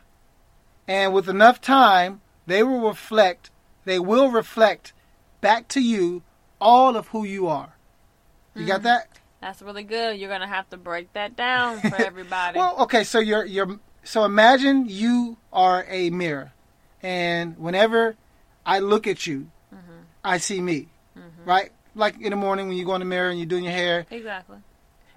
and 0.87 1.13
with 1.13 1.29
enough 1.29 1.61
time, 1.61 2.21
they 2.45 2.61
will 2.63 2.87
reflect. 2.87 3.51
They 3.85 3.99
will 3.99 4.29
reflect 4.31 4.93
back 5.41 5.67
to 5.69 5.81
you 5.81 6.23
all 6.59 6.95
of 6.97 7.07
who 7.09 7.23
you 7.23 7.47
are. 7.47 7.74
You 8.55 8.61
Mm-hmm. 8.61 8.67
got 8.67 8.83
that? 8.83 9.07
That's 9.41 9.61
really 9.61 9.83
good. 9.83 10.17
You're 10.19 10.29
gonna 10.29 10.47
have 10.47 10.69
to 10.69 10.77
break 10.77 11.11
that 11.13 11.35
down 11.35 11.79
for 11.81 11.95
everybody. 12.09 12.57
Well, 12.57 12.77
okay, 12.83 13.03
so 13.03 13.19
you're 13.19 13.45
you're 13.45 13.79
so 14.03 14.23
imagine 14.23 14.85
you 14.87 15.37
are 15.51 15.85
a 15.89 16.09
mirror, 16.09 16.51
and 17.03 17.57
whenever 17.57 18.15
I 18.65 18.79
look 18.79 19.07
at 19.07 19.27
you, 19.27 19.47
Mm-hmm. 19.73 20.01
I 20.23 20.37
see 20.37 20.61
me, 20.61 20.87
right? 21.45 21.71
Like 21.95 22.19
in 22.21 22.29
the 22.31 22.35
morning 22.37 22.67
when 22.69 22.77
you 22.77 22.85
go 22.85 22.95
in 22.95 22.99
the 22.99 23.05
mirror 23.05 23.29
and 23.29 23.37
you're 23.37 23.45
doing 23.45 23.65
your 23.65 23.73
hair, 23.73 24.05
exactly. 24.09 24.57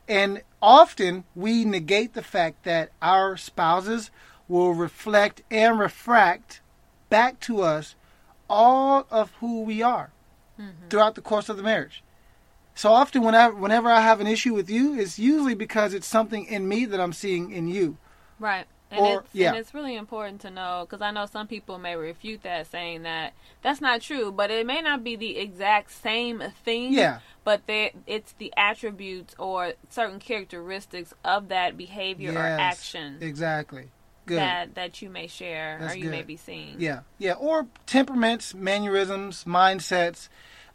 and 0.09 0.43
often 0.61 1.25
we 1.37 1.65
negate 1.65 2.15
the 2.15 2.23
fact 2.23 2.65
that 2.65 2.91
our 3.01 3.37
spouses 3.37 4.11
will 4.49 4.73
reflect 4.75 5.43
and 5.51 5.79
refract 5.79 6.61
back 7.09 7.39
to 7.41 7.63
us 7.63 7.95
all 8.51 9.07
of 9.11 9.31
who 9.41 9.63
we 9.63 9.81
are 9.83 10.11
Mm-hmm. 10.61 10.89
throughout 10.89 11.15
the 11.15 11.21
course 11.21 11.49
of 11.49 11.57
the 11.57 11.63
marriage. 11.63 12.03
So 12.79 12.93
often, 12.93 13.25
whenever 13.25 13.57
whenever 13.57 13.91
I 13.91 14.03
have 14.03 14.21
an 14.21 14.29
issue 14.29 14.55
with 14.55 14.71
you, 14.71 14.97
it's 14.97 15.19
usually 15.19 15.57
because 15.57 15.93
it's 15.95 16.07
something 16.07 16.45
in 16.45 16.69
me 16.69 16.85
that 16.85 17.01
I'm 17.01 17.13
seeing 17.13 17.51
in 17.51 17.67
you. 17.67 17.97
Right. 18.39 18.67
And, 18.93 19.01
Or- 19.01 19.21
it's, 19.23 19.35
yeah. 19.35 19.49
and 19.49 19.57
it's 19.57 19.75
really 19.75 19.97
important 19.97 20.43
to 20.43 20.51
know 20.51 20.87
because 20.89 21.03
I 21.03 21.11
know 21.11 21.27
some 21.27 21.49
people 21.49 21.79
may 21.79 21.97
refute 21.97 22.45
that, 22.45 22.69
saying 22.69 23.03
that 23.03 23.33
that's 23.63 23.81
not 23.81 24.01
true, 24.01 24.31
but 24.31 24.53
it 24.53 24.65
may 24.65 24.81
not 24.81 25.03
be 25.03 25.17
the 25.17 25.39
exact 25.39 25.91
same 25.91 26.41
thing. 26.65 26.93
Yeah. 26.93 27.19
But 27.43 27.63
it's 27.67 28.33
the 28.39 28.55
attributes 28.57 29.35
or 29.41 29.73
certain 29.91 30.21
characteristics 30.21 31.13
of 31.25 31.49
that 31.49 31.77
behavior 31.77 32.33
or 32.33 32.39
action 32.39 33.19
Exactly. 33.21 33.89
Good. 34.27 34.39
that 34.39 34.75
that 34.77 35.03
you 35.03 35.11
may 35.11 35.27
share 35.27 35.79
That's 35.81 35.95
or 35.95 35.99
you 35.99 36.11
may 36.11 36.23
be 36.23 36.37
seeing. 36.37 36.77
Yeah, 36.79 37.01
yeah, 37.19 37.33
or 37.33 37.67
temperaments, 37.87 38.55
mannerisms, 38.55 39.43
mindsets. 39.45 40.29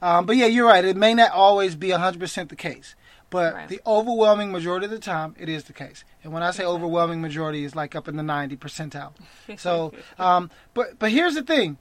Um, 0.04 0.26
but 0.26 0.36
yeah, 0.36 0.48
you're 0.48 0.68
right. 0.68 0.84
It 0.84 0.98
may 0.98 1.14
not 1.14 1.32
always 1.32 1.76
be 1.76 1.88
100% 1.88 2.50
the 2.50 2.58
case, 2.58 2.94
but 3.30 3.54
Right. 3.54 3.70
the 3.70 3.80
overwhelming 3.88 4.52
majority 4.52 4.84
of 4.86 4.92
the 4.92 5.00
time, 5.00 5.34
it 5.40 5.48
is 5.48 5.64
the 5.64 5.72
case. 5.72 6.04
And 6.26 6.34
when 6.34 6.44
I 6.44 6.52
say 6.52 6.66
overwhelming 6.66 7.22
majority, 7.22 7.64
it's 7.64 7.74
like 7.74 7.96
up 7.96 8.10
in 8.10 8.18
the 8.18 8.24
90 8.24 8.58
percentile. 8.58 9.14
So, 9.58 9.94
um, 10.20 10.52
but 10.74 11.00
but 11.00 11.10
here's 11.12 11.36
the 11.36 11.42
thing: 11.44 11.78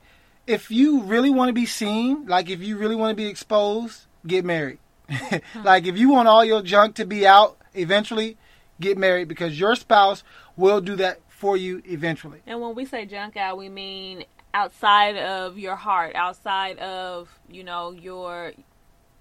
if 0.46 0.70
you 0.70 1.02
really 1.02 1.30
want 1.30 1.48
to 1.48 1.52
be 1.52 1.66
seen, 1.66 2.26
like 2.26 2.48
if 2.48 2.60
you 2.60 2.78
really 2.78 2.94
want 2.94 3.10
to 3.10 3.16
be 3.16 3.26
exposed, 3.26 4.06
get 4.24 4.44
married. 4.44 4.78
like 5.64 5.86
if 5.86 5.98
you 5.98 6.08
want 6.10 6.28
all 6.28 6.44
your 6.44 6.62
junk 6.62 6.94
to 6.96 7.04
be 7.04 7.26
out 7.26 7.58
eventually, 7.74 8.36
get 8.80 8.96
married 8.96 9.26
because 9.26 9.58
your 9.58 9.74
spouse 9.74 10.22
will 10.56 10.80
do 10.80 10.94
that 10.96 11.18
for 11.28 11.56
you 11.56 11.82
eventually. 11.86 12.40
And 12.46 12.60
when 12.60 12.76
we 12.76 12.84
say 12.84 13.04
junk 13.04 13.36
out, 13.36 13.58
we 13.58 13.68
mean 13.68 14.24
outside 14.54 15.16
of 15.16 15.58
your 15.58 15.76
heart, 15.76 16.14
outside 16.14 16.78
of 16.78 17.28
you 17.50 17.64
know 17.64 17.90
your 17.92 18.52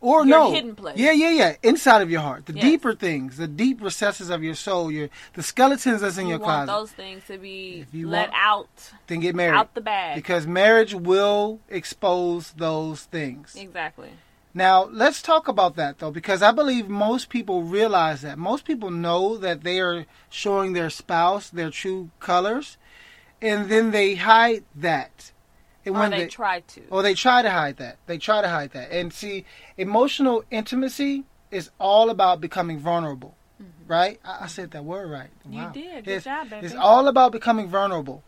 Or 0.04 0.26
Your 0.26 0.40
no, 0.40 0.52
hidden 0.52 0.76
place. 0.76 0.98
Yeah, 0.98 1.12
yeah, 1.12 1.30
yeah. 1.30 1.56
Inside 1.62 2.02
of 2.02 2.10
your 2.10 2.22
heart, 2.22 2.48
the 2.48 2.54
Yes. 2.54 2.64
deeper 2.64 2.96
things, 2.96 3.38
the 3.38 3.48
deep 3.48 3.80
recesses 3.84 4.32
of 4.32 4.42
your 4.44 4.56
soul, 4.56 4.92
your 4.92 5.10
the 5.34 5.44
skeletons 5.44 6.02
that's 6.02 6.18
in 6.18 6.26
you 6.26 6.32
your 6.32 6.40
want 6.40 6.66
closet. 6.68 6.72
those 6.80 6.92
things 6.92 7.24
to 7.28 7.38
be 7.38 7.86
let 7.94 8.30
want- 8.32 8.32
out 8.34 8.92
then 9.06 9.20
get 9.20 9.36
married 9.36 9.56
out 9.60 9.76
the 9.76 9.82
bag. 9.82 10.16
because 10.16 10.48
marriage 10.48 10.96
will 10.96 11.60
expose 11.70 12.52
those 12.54 13.02
things. 13.04 13.56
exactly. 13.56 14.10
Now, 14.56 14.84
let's 14.92 15.22
talk 15.22 15.48
about 15.48 15.76
that 15.76 16.00
though, 16.00 16.10
because 16.12 16.42
I 16.42 16.52
believe 16.52 16.90
most 16.90 17.30
people 17.30 17.62
realize 17.64 18.22
that. 18.24 18.38
Most 18.40 18.66
people 18.66 18.90
know 18.90 19.38
that 19.38 19.62
they 19.64 19.80
are 19.80 20.08
showing 20.32 20.74
their 20.74 20.90
spouse 20.90 21.48
their 21.50 21.70
true 21.70 22.10
colors, 22.20 22.76
and 23.42 23.70
then 23.70 23.92
they 23.92 24.16
hide 24.16 24.64
that. 24.76 25.32
And 25.86 25.98
Or 25.98 26.10
they, 26.10 26.28
try 26.28 26.60
to. 26.60 26.82
Or 26.90 27.02
they 27.02 27.16
try 27.16 27.42
to 27.42 27.50
hide 27.50 27.78
that. 27.78 27.98
They 28.06 28.18
try 28.20 28.42
to 28.42 28.48
hide 28.50 28.72
that. 28.72 28.92
And 28.92 29.12
see, 29.12 29.46
emotional 29.78 30.44
intimacy 30.52 31.24
is 31.50 31.72
all 31.80 32.10
about 32.12 32.40
becoming 32.40 32.80
vulnerable. 32.80 33.36
Right? 33.88 34.20
I, 34.24 34.42
I 34.42 34.48
said 34.48 34.72
that 34.72 34.86
word 34.86 35.10
right. 35.10 35.30
Mm-hmm. 35.48 35.54
You 35.54 35.70
did. 35.74 36.06
Good 36.06 36.12
It's, 36.14 36.26
job, 36.26 36.50
baby. 36.50 36.66
it's 36.66 36.76
all 36.76 37.08
about 37.08 37.32
becoming 37.32 37.68
vulnerable. 37.68 38.24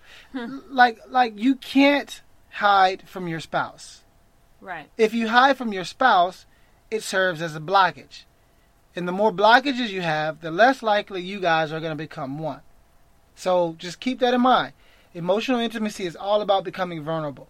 like 0.70 1.00
like 1.10 1.38
you 1.40 1.56
can't 1.56 2.22
hide 2.52 3.08
from 3.08 3.28
your 3.28 3.40
spouse. 3.40 4.02
right. 4.62 4.90
If 4.98 5.14
you 5.14 5.30
hide 5.30 5.58
from 5.58 5.72
your 5.74 5.86
spouse, 5.86 6.46
it 6.92 7.02
serves 7.04 7.42
as 7.42 7.56
a 7.56 7.60
blockage. 7.60 8.24
And 8.96 9.08
the 9.08 9.12
more 9.12 9.32
blockages 9.32 9.90
you 9.90 10.02
have, 10.02 10.42
the 10.42 10.52
less 10.52 10.84
likely 10.84 11.22
you 11.22 11.40
guys 11.40 11.72
are 11.72 11.80
going 11.80 11.92
to 11.92 11.96
become 11.96 12.38
one. 12.38 12.62
So 13.36 13.76
just 13.80 14.00
keep 14.00 14.20
that 14.20 14.34
in 14.36 14.42
mind. 14.42 14.74
Emotional 15.14 15.60
intimacy 15.60 16.06
is 16.06 16.16
all 16.16 16.42
about 16.42 16.64
becoming 16.64 17.04
vulnerable 17.04 17.48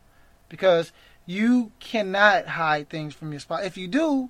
because 0.49 0.91
you 1.25 1.71
cannot 1.79 2.47
hide 2.47 2.89
things 2.89 3.13
from 3.13 3.31
your 3.31 3.39
spouse. 3.39 3.63
If 3.63 3.77
you 3.77 3.87
do, 3.87 4.29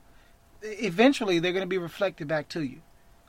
eventually 0.61 1.39
they're 1.39 1.51
going 1.51 1.63
to 1.63 1.67
be 1.67 1.77
reflected 1.77 2.27
back 2.27 2.47
to 2.49 2.61
you. 2.61 2.81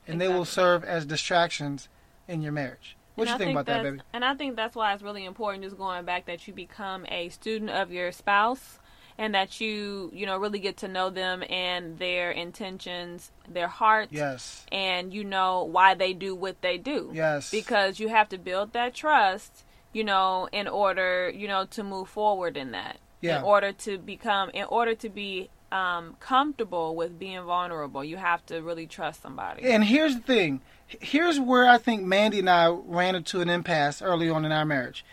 And 0.06 0.20
they 0.20 0.28
will 0.28 0.44
serve 0.44 0.84
as 0.84 1.06
distractions 1.06 1.88
in 2.28 2.42
your 2.42 2.52
marriage. 2.52 2.96
What 3.14 3.28
And 3.28 3.30
you 3.30 3.34
I 3.34 3.38
think 3.38 3.50
about 3.52 3.66
that, 3.66 3.82
baby? 3.82 4.00
And 4.12 4.22
I 4.24 4.34
think 4.34 4.54
that's 4.56 4.76
why 4.76 4.92
it's 4.92 5.02
really 5.02 5.24
important, 5.24 5.64
just 5.64 5.78
going 5.78 6.04
back, 6.04 6.26
that 6.26 6.46
you 6.46 6.52
become 6.52 7.06
a 7.08 7.30
student 7.30 7.70
of 7.70 7.90
your 7.90 8.12
spouse 8.12 8.78
and 9.16 9.34
that 9.34 9.60
you, 9.60 10.10
you 10.12 10.26
know, 10.26 10.36
really 10.36 10.58
get 10.58 10.76
to 10.78 10.88
know 10.88 11.08
them 11.08 11.42
and 11.48 11.98
their 11.98 12.32
intentions, 12.32 13.30
their 13.48 13.68
hearts, 13.68 14.12
Yes. 14.12 14.66
and 14.72 15.14
you 15.14 15.24
know 15.24 15.62
why 15.62 15.94
they 15.94 16.12
do 16.12 16.34
what 16.34 16.60
they 16.60 16.76
do. 16.76 17.10
Yes. 17.14 17.50
Because 17.50 17.98
you 17.98 18.08
have 18.08 18.28
to 18.30 18.36
build 18.38 18.72
that 18.72 18.92
trust, 18.92 19.64
you 19.94 20.04
know, 20.04 20.48
in 20.52 20.68
order, 20.68 21.30
you 21.34 21.48
know, 21.48 21.64
to 21.70 21.82
move 21.82 22.10
forward 22.10 22.58
in 22.58 22.72
that. 22.72 22.98
Yeah. 23.22 23.38
In 23.38 23.44
order 23.44 23.72
to 23.72 23.96
become, 23.96 24.50
in 24.50 24.64
order 24.64 24.94
to 24.96 25.08
be 25.08 25.48
um, 25.72 26.16
comfortable 26.20 26.94
with 26.94 27.18
being 27.18 27.42
vulnerable, 27.42 28.04
you 28.04 28.18
have 28.18 28.44
to 28.46 28.60
really 28.60 28.86
trust 28.86 29.22
somebody. 29.22 29.62
And 29.64 29.84
here's 29.84 30.14
the 30.16 30.20
thing. 30.20 30.60
Here's 30.86 31.40
where 31.40 31.66
I 31.66 31.78
think 31.78 32.02
Mandy 32.02 32.40
and 32.40 32.50
I 32.50 32.68
ran 32.68 33.14
into 33.14 33.40
an 33.40 33.48
impasse 33.48 34.02
early 34.02 34.28
on 34.28 34.44
in 34.44 34.52
our 34.52 34.66
marriage. 34.66 35.04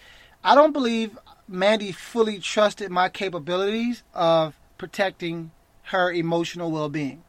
I 0.43 0.55
don't 0.55 0.73
believe 0.73 1.17
Mandy 1.47 1.93
fully 1.93 2.39
trusted 2.39 2.91
my 2.91 3.07
capabilities 3.07 4.03
of 4.13 4.55
protecting 4.77 5.51
her 5.83 6.11
emotional 6.11 6.71
well-being. 6.71 7.23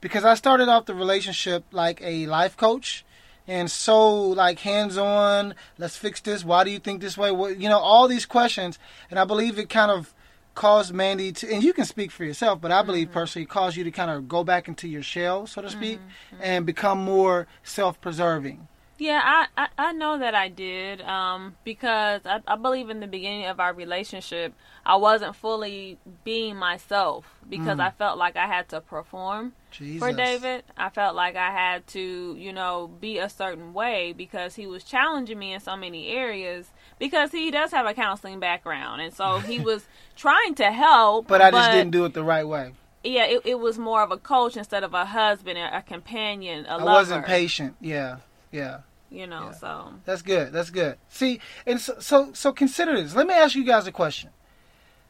Because 0.00 0.24
I 0.24 0.34
started 0.34 0.68
off 0.68 0.86
the 0.86 0.94
relationship 0.94 1.64
like 1.72 2.00
a 2.02 2.26
life 2.26 2.56
coach 2.56 3.04
and 3.46 3.70
so 3.70 4.14
like 4.28 4.60
hands-on, 4.60 5.54
let's 5.78 5.96
fix 5.96 6.20
this, 6.20 6.44
why 6.44 6.64
do 6.64 6.70
you 6.70 6.78
think 6.78 7.00
this 7.00 7.18
way? 7.18 7.30
What, 7.30 7.58
you 7.58 7.68
know, 7.68 7.78
all 7.78 8.08
these 8.08 8.26
questions 8.26 8.78
and 9.10 9.18
I 9.18 9.24
believe 9.24 9.58
it 9.58 9.68
kind 9.68 9.90
of 9.90 10.14
caused 10.54 10.92
Mandy 10.92 11.32
to, 11.32 11.52
and 11.52 11.62
you 11.62 11.72
can 11.72 11.84
speak 11.84 12.10
for 12.10 12.24
yourself, 12.24 12.60
but 12.60 12.70
I 12.70 12.82
believe 12.82 13.08
mm-hmm. 13.08 13.14
personally 13.14 13.44
it 13.44 13.48
caused 13.48 13.76
you 13.76 13.84
to 13.84 13.90
kind 13.90 14.10
of 14.10 14.28
go 14.28 14.44
back 14.44 14.68
into 14.68 14.86
your 14.86 15.02
shell, 15.02 15.46
so 15.46 15.62
to 15.62 15.70
speak, 15.70 15.98
mm-hmm. 15.98 16.42
and 16.42 16.66
become 16.66 16.98
more 16.98 17.46
self-preserving. 17.62 18.68
Yeah, 19.02 19.20
I, 19.20 19.46
I, 19.56 19.68
I 19.88 19.92
know 19.94 20.16
that 20.20 20.36
I 20.36 20.46
did 20.46 21.00
um, 21.00 21.56
because 21.64 22.20
I, 22.24 22.38
I 22.46 22.54
believe 22.54 22.88
in 22.88 23.00
the 23.00 23.08
beginning 23.08 23.46
of 23.46 23.58
our 23.58 23.74
relationship, 23.74 24.54
I 24.86 24.94
wasn't 24.94 25.34
fully 25.34 25.98
being 26.22 26.54
myself 26.54 27.26
because 27.50 27.80
I 27.80 27.90
felt 27.90 28.16
like 28.16 28.36
I 28.36 28.46
had 28.46 28.68
to 28.68 28.80
perform 28.80 29.54
Jesus. 29.72 29.98
for 29.98 30.12
David. 30.12 30.62
I 30.76 30.88
felt 30.90 31.16
like 31.16 31.34
I 31.34 31.50
had 31.50 31.84
to, 31.88 32.36
you 32.38 32.52
know, 32.52 32.92
be 33.00 33.18
a 33.18 33.28
certain 33.28 33.74
way 33.74 34.12
because 34.16 34.54
he 34.54 34.68
was 34.68 34.84
challenging 34.84 35.36
me 35.36 35.52
in 35.52 35.58
so 35.58 35.74
many 35.74 36.06
areas 36.06 36.70
because 37.00 37.32
he 37.32 37.50
does 37.50 37.72
have 37.72 37.86
a 37.86 37.94
counseling 37.94 38.38
background. 38.38 39.00
And 39.00 39.12
so 39.12 39.40
he 39.40 39.58
was 39.64 39.84
trying 40.14 40.54
to 40.54 40.70
help. 40.70 41.26
But 41.26 41.42
I 41.42 41.50
just 41.50 41.72
didn't 41.72 41.90
do 41.90 42.04
it 42.04 42.14
the 42.14 42.22
right 42.22 42.46
way. 42.46 42.72
Yeah, 43.02 43.24
it, 43.24 43.42
it 43.44 43.58
was 43.58 43.80
more 43.80 44.00
of 44.04 44.12
a 44.12 44.16
coach 44.16 44.56
instead 44.56 44.84
of 44.84 44.94
a 44.94 45.06
husband, 45.06 45.58
a, 45.58 45.78
a 45.78 45.82
companion, 45.82 46.66
a 46.66 46.74
I 46.74 46.76
lover. 46.76 46.84
wasn't 46.84 47.26
patient. 47.26 47.74
Yeah, 47.80 48.18
yeah. 48.52 48.82
You 49.12 49.26
know, 49.26 49.50
Yeah. 49.50 49.52
so. 49.52 49.94
That's 50.06 50.22
good. 50.22 50.52
That's 50.52 50.70
good. 50.70 50.96
See, 51.08 51.40
and 51.66 51.78
so, 51.80 51.96
so 52.00 52.32
so 52.32 52.52
consider 52.52 53.00
this. 53.00 53.14
Let 53.14 53.26
me 53.26 53.34
ask 53.34 53.54
you 53.54 53.64
guys 53.64 53.86
a 53.86 53.92
question. 53.92 54.30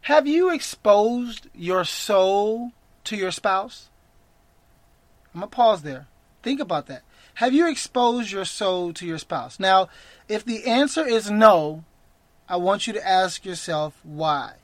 Have 0.03 0.27
you 0.27 0.51
exposed 0.53 1.49
your 1.55 1.85
soul 1.85 2.73
to 3.05 3.17
your 3.17 3.31
spouse? 3.31 3.89
I'm 5.35 5.41
gonna 5.41 5.49
pause 5.51 5.83
there. 5.83 6.09
Think 6.43 6.61
about 6.61 6.87
that. 6.87 7.03
Have 7.35 7.55
you 7.55 7.71
exposed 7.71 8.31
your 8.33 8.45
soul 8.45 8.93
to 8.95 9.07
your 9.07 9.19
spouse? 9.19 9.61
Now, 9.61 9.89
if 10.29 10.45
the 10.45 10.67
answer 10.67 11.07
is 11.07 11.31
no, 11.31 11.85
I 12.49 12.57
want 12.57 12.87
you 12.87 12.93
to 12.95 13.09
ask 13.09 13.45
yourself 13.45 13.99
why. 14.03 14.55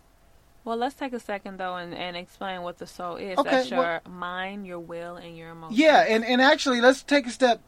Well, 0.64 0.76
let's 0.76 0.94
take 0.96 1.12
a 1.14 1.20
second 1.20 1.58
though 1.58 1.76
and, 1.76 1.94
and 1.94 2.16
explain 2.16 2.62
what 2.62 2.78
the 2.78 2.86
soul 2.86 3.16
is. 3.16 3.38
Okay, 3.38 3.50
That's 3.50 3.70
your 3.70 3.78
well- 3.78 4.00
mind, 4.12 4.66
your 4.66 4.80
will, 4.80 5.16
and 5.16 5.36
your 5.36 5.50
emotions. 5.50 5.78
Yeah, 5.78 6.04
and, 6.06 6.24
and 6.24 6.42
actually, 6.42 6.80
let's 6.80 7.02
take 7.02 7.26
a 7.26 7.30
step 7.30 7.60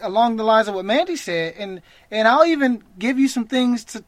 along 0.00 0.36
the 0.36 0.44
lines 0.44 0.68
of 0.68 0.74
what 0.74 0.84
Mandy 0.84 1.16
said, 1.16 1.54
and 1.58 1.82
and 2.10 2.28
I'll 2.28 2.46
even 2.46 2.82
give 2.98 3.18
you 3.18 3.28
some 3.28 3.46
things 3.46 3.84
to 3.86 4.04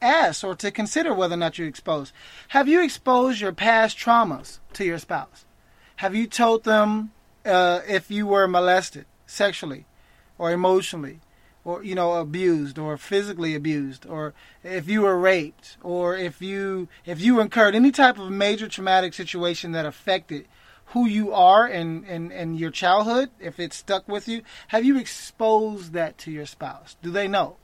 ask 0.00 0.44
or 0.44 0.54
to 0.56 0.70
consider 0.70 1.14
whether 1.14 1.34
or 1.34 1.38
not 1.38 1.58
you're 1.58 1.68
exposed. 1.68 2.12
Have 2.48 2.68
you 2.68 2.82
exposed 2.82 3.40
your 3.40 3.52
past 3.52 3.98
traumas 3.98 4.58
to 4.74 4.84
your 4.84 4.98
spouse? 4.98 5.44
Have 5.96 6.14
you 6.14 6.26
told 6.26 6.64
them 6.64 7.12
uh, 7.44 7.80
if 7.88 8.10
you 8.10 8.26
were 8.26 8.46
molested 8.46 9.06
sexually 9.26 9.86
or 10.38 10.52
emotionally? 10.52 11.20
Or 11.64 11.82
you 11.82 11.96
know, 11.96 12.12
abused 12.12 12.78
or 12.78 12.96
physically 12.96 13.56
abused, 13.56 14.06
or 14.06 14.34
if 14.62 14.88
you 14.88 15.02
were 15.02 15.18
raped, 15.18 15.78
or 15.82 16.16
if 16.16 16.40
you 16.40 16.86
if 17.04 17.20
you 17.20 17.40
incurred 17.40 17.74
any 17.74 17.90
type 17.90 18.20
of 18.20 18.30
major 18.30 18.68
traumatic 18.68 19.14
situation 19.14 19.72
that 19.72 19.84
affected 19.84 20.46
who 20.86 21.06
you 21.06 21.32
are 21.32 21.66
and, 21.66 22.04
and, 22.06 22.32
and 22.32 22.58
your 22.58 22.70
childhood, 22.70 23.30
if 23.40 23.58
it's 23.58 23.76
stuck 23.76 24.06
with 24.08 24.28
you, 24.28 24.42
have 24.68 24.84
you 24.84 24.98
exposed 24.98 25.92
that 25.92 26.16
to 26.18 26.30
your 26.30 26.46
spouse? 26.46 26.96
Do 27.02 27.10
they 27.10 27.28
know? 27.28 27.56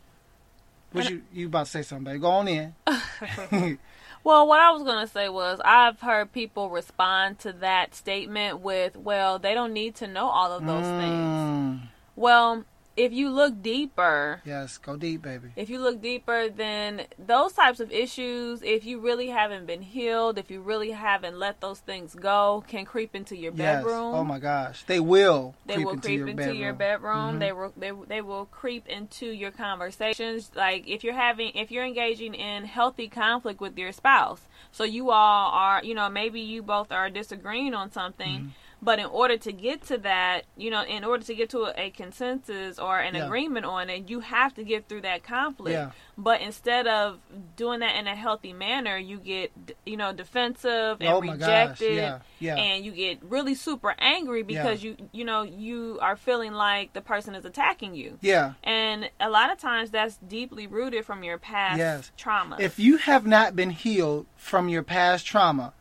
What 0.93 1.09
you 1.09 1.23
you 1.33 1.47
about 1.47 1.67
to 1.67 1.71
say 1.71 1.83
something, 1.83 2.05
baby? 2.05 2.19
Go 2.19 2.31
on 2.31 2.49
in. 2.49 2.75
Well, 4.25 4.47
what 4.47 4.61
I 4.61 4.71
was 4.71 4.85
going 4.85 5.05
to 5.05 5.13
say 5.13 5.29
was 5.29 5.61
I've 5.65 6.01
heard 6.01 6.33
people 6.33 6.71
respond 6.71 7.41
to 7.41 7.53
that 7.55 7.95
statement 7.95 8.61
with, 8.61 8.97
well, 8.97 9.39
they 9.41 9.53
don't 9.53 9.73
need 9.73 9.97
to 9.97 10.07
know 10.07 10.29
all 10.29 10.53
of 10.53 10.65
those 10.65 10.85
things. 10.85 11.11
Mm, 11.13 11.81
Well, 12.15 12.65
if 12.97 13.13
you 13.13 13.31
look 13.31 13.63
deeper, 13.63 14.41
yes, 14.45 14.79
go 14.79 14.97
deep, 14.97 15.23
baby. 15.23 15.49
if 15.57 15.71
you 15.71 15.79
look 15.81 16.01
deeper, 16.03 16.49
then 16.49 17.03
those 17.19 17.53
types 17.55 17.81
of 17.81 17.91
issues, 17.91 18.63
if 18.63 18.85
you 18.85 19.01
really 19.01 19.29
haven't 19.29 19.67
been 19.67 19.83
healed, 19.83 20.39
if 20.39 20.51
you 20.51 20.61
really 20.61 20.91
haven't 20.91 21.39
let 21.39 21.61
those 21.61 21.81
things 21.81 22.15
go, 22.15 22.63
can 22.69 22.85
creep 22.85 23.15
into 23.15 23.37
your 23.37 23.53
Yes. 23.55 23.83
bedroom. 23.85 24.15
Oh 24.15 24.25
my 24.25 24.39
gosh, 24.39 24.85
they 24.85 25.01
will. 25.01 25.55
They 25.67 25.75
creep 25.75 25.87
will 25.87 25.93
into 25.95 26.07
creep 26.09 26.19
your 26.19 26.29
into 26.29 26.43
bedroom. 26.43 26.59
your 26.63 26.73
bedroom. 26.75 27.35
Mhm. 27.37 27.39
They 27.39 27.53
will 27.53 27.73
they, 27.77 27.91
they 28.09 28.21
will 28.21 28.47
creep 28.47 28.87
into 28.89 29.27
your 29.27 29.51
conversations. 29.53 30.51
Like 30.55 30.89
if 30.89 31.05
you're 31.05 31.15
having 31.15 31.53
if 31.55 31.71
you're 31.71 31.85
engaging 31.85 32.35
in 32.35 32.65
healthy 32.65 33.09
conflict 33.09 33.61
with 33.61 33.77
your 33.79 33.93
spouse, 33.93 34.41
so 34.71 34.85
you 34.85 35.11
all 35.11 35.51
are 35.53 35.83
you 35.85 35.95
know 35.95 36.09
maybe 36.09 36.41
you 36.41 36.63
both 36.63 36.91
are 36.93 37.11
disagreeing 37.11 37.75
on 37.75 37.91
something, 37.91 38.41
Mm-hmm. 38.41 38.49
But 38.83 38.99
in 38.99 39.07
order 39.07 39.37
to 39.39 39.53
get 39.53 39.83
to 39.87 39.97
that, 39.99 40.43
you 40.57 40.69
know, 40.71 40.83
in 40.85 41.05
order 41.05 41.25
to 41.25 41.35
get 41.35 41.49
to 41.51 41.61
a, 41.67 41.73
a 41.87 41.91
consensus 41.91 42.79
or 42.81 42.99
an 42.99 43.15
Yeah. 43.15 43.27
agreement 43.27 43.65
on 43.65 43.89
it, 43.89 44.11
you 44.11 44.21
have 44.21 44.53
to 44.55 44.65
get 44.65 44.89
through 44.89 45.03
that 45.03 45.23
conflict. 45.23 45.73
Yeah. 45.75 45.91
But 46.19 46.41
instead 46.41 46.87
of 46.89 47.19
doing 47.57 47.81
that 47.81 47.95
in 47.97 48.07
a 48.09 48.15
healthy 48.17 48.53
manner, 48.53 48.97
you 48.99 49.19
get 49.19 49.53
you 49.87 49.97
know 49.97 50.13
defensive 50.13 50.99
and 51.01 51.09
Oh 51.09 51.21
rejected 51.21 51.95
yeah, 51.97 52.19
yeah. 52.41 52.57
and 52.57 52.85
you 52.85 52.93
get 52.93 53.23
really 53.23 53.55
super 53.55 53.95
angry 53.99 54.43
because 54.43 54.83
you 54.83 54.97
you 55.13 55.25
know 55.25 55.43
you 55.43 55.99
are 56.03 56.17
feeling 56.17 56.53
like 56.53 56.93
the 56.93 57.01
person 57.01 57.35
is 57.35 57.45
attacking 57.45 57.95
you 57.95 58.19
Yeah. 58.21 58.55
and 58.65 59.09
a 59.21 59.31
lot 59.31 59.51
of 59.53 59.59
times 59.59 59.91
that's 59.91 60.17
deeply 60.17 60.67
rooted 60.67 61.05
from 61.07 61.23
your 61.23 61.39
past 61.39 61.79
Yes. 61.79 62.11
trauma 62.17 62.57
If 62.59 62.79
you 62.79 62.97
have 62.99 63.27
not 63.27 63.55
been 63.57 63.71
healed 63.71 64.27
from 64.37 64.69
your 64.69 64.83
past 64.83 65.25
trauma, 65.27 65.73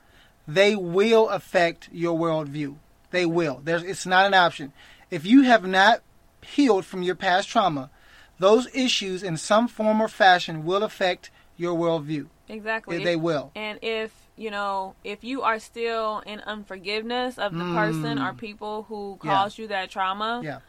they 0.48 0.76
will 0.76 1.30
affect 1.30 1.90
your 1.92 2.18
worldview. 2.18 2.76
They 3.12 3.26
will. 3.26 3.62
There's, 3.64 3.84
it's 3.84 4.06
not 4.06 4.26
an 4.26 4.34
option. 4.34 4.74
If 5.10 5.26
you 5.26 5.42
have 5.44 5.66
not 5.66 6.02
healed 6.42 6.86
from 6.86 7.04
your 7.04 7.16
past 7.16 7.48
trauma, 7.50 7.90
those 8.40 8.68
issues 8.74 9.22
in 9.22 9.38
some 9.38 9.68
form 9.68 10.02
or 10.02 10.08
fashion 10.08 10.66
will 10.66 10.84
affect 10.84 11.30
your 11.58 11.78
worldview. 11.78 12.28
exactly 12.50 13.04
They 13.04 13.16
will. 13.16 13.52
and 13.56 13.78
if 13.84 14.12
you 14.38 14.50
know 14.50 14.96
if 15.04 15.24
you 15.24 15.44
are 15.44 15.60
still 15.60 16.24
in 16.26 16.40
unforgiveness 16.42 17.38
of 17.38 17.54
the 17.54 17.64
person 17.76 18.18
or 18.18 18.34
people 18.34 18.84
who 18.90 19.18
Mm. 19.22 19.26
Yeah. 19.26 19.32
caused 19.32 19.58
you 19.60 19.68
that 19.68 19.92
trauma 19.92 20.42
Yeah. 20.44 20.60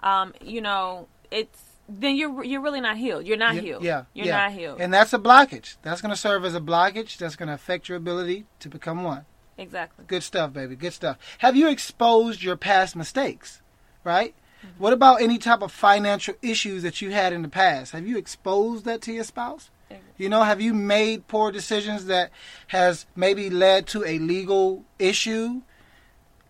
um 0.00 0.32
you 0.40 0.60
know 0.62 1.08
it's 1.30 1.60
then 1.88 2.16
you're 2.16 2.42
you're 2.44 2.60
really 2.62 2.80
not 2.80 2.96
healed 2.96 3.26
you're 3.26 3.36
not 3.36 3.56
Yeah, 3.56 3.60
healed 3.60 3.82
Yeah. 3.82 4.04
you're 4.14 4.26
yeah. 4.26 4.36
not 4.38 4.52
healed 4.52 4.80
And 4.80 4.94
that's 4.94 5.12
a 5.12 5.18
blockage. 5.18 5.76
That's 5.82 6.00
going 6.00 6.14
to 6.14 6.16
serve 6.16 6.44
as 6.44 6.54
a 6.54 6.60
blockage. 6.60 7.18
That's 7.18 7.36
going 7.36 7.48
to 7.48 7.54
affect 7.54 7.88
your 7.88 7.98
ability 7.98 8.46
to 8.60 8.68
become 8.70 9.02
one. 9.04 9.24
Exactly 9.58 10.04
Good 10.06 10.22
stuff, 10.22 10.52
baby. 10.52 10.76
Good 10.76 10.92
stuff. 10.92 11.18
Have 11.38 11.56
you 11.56 11.68
exposed 11.68 12.42
your 12.42 12.56
past 12.56 12.96
mistakes? 12.96 13.60
Right? 14.04 14.34
Mm-hmm. 14.64 14.82
What 14.82 14.92
about 14.92 15.20
any 15.20 15.38
type 15.38 15.60
of 15.60 15.72
financial 15.72 16.34
issues 16.40 16.82
that 16.82 17.02
you 17.02 17.10
had 17.10 17.32
in 17.32 17.42
the 17.42 17.48
past? 17.48 17.92
Have 17.92 18.06
you 18.06 18.16
exposed 18.16 18.84
that 18.86 19.02
to 19.02 19.12
your 19.12 19.24
spouse? 19.24 19.70
You 20.16 20.28
know, 20.28 20.42
have 20.42 20.60
you 20.60 20.74
made 20.74 21.28
poor 21.28 21.52
decisions 21.52 22.06
that 22.06 22.30
has 22.68 23.06
maybe 23.14 23.48
led 23.48 23.86
to 23.88 24.04
a 24.04 24.18
legal 24.18 24.84
issue 24.98 25.62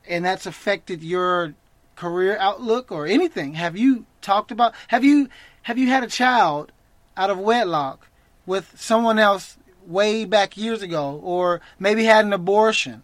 and 0.09 0.25
that's 0.25 0.47
affected 0.47 1.03
your 1.03 1.55
career 1.95 2.39
outlook 2.39 2.91
or 2.91 3.07
anything? 3.07 3.55
Have 3.55 3.77
you 3.77 4.07
talked 4.23 4.51
about 4.51 4.75
have 4.89 5.05
you 5.05 5.29
have 5.63 5.77
you 5.77 5.89
had 5.89 6.03
a 6.03 6.09
child 6.09 6.73
out 7.17 7.29
of 7.29 7.39
wedlock 7.39 8.09
with 8.47 8.73
someone 8.75 9.19
else 9.19 9.59
way 9.89 10.25
back 10.25 10.57
years 10.57 10.83
ago 10.83 11.19
or 11.25 11.61
maybe 11.79 12.05
had 12.05 12.25
an 12.25 12.33
abortion, 12.33 13.03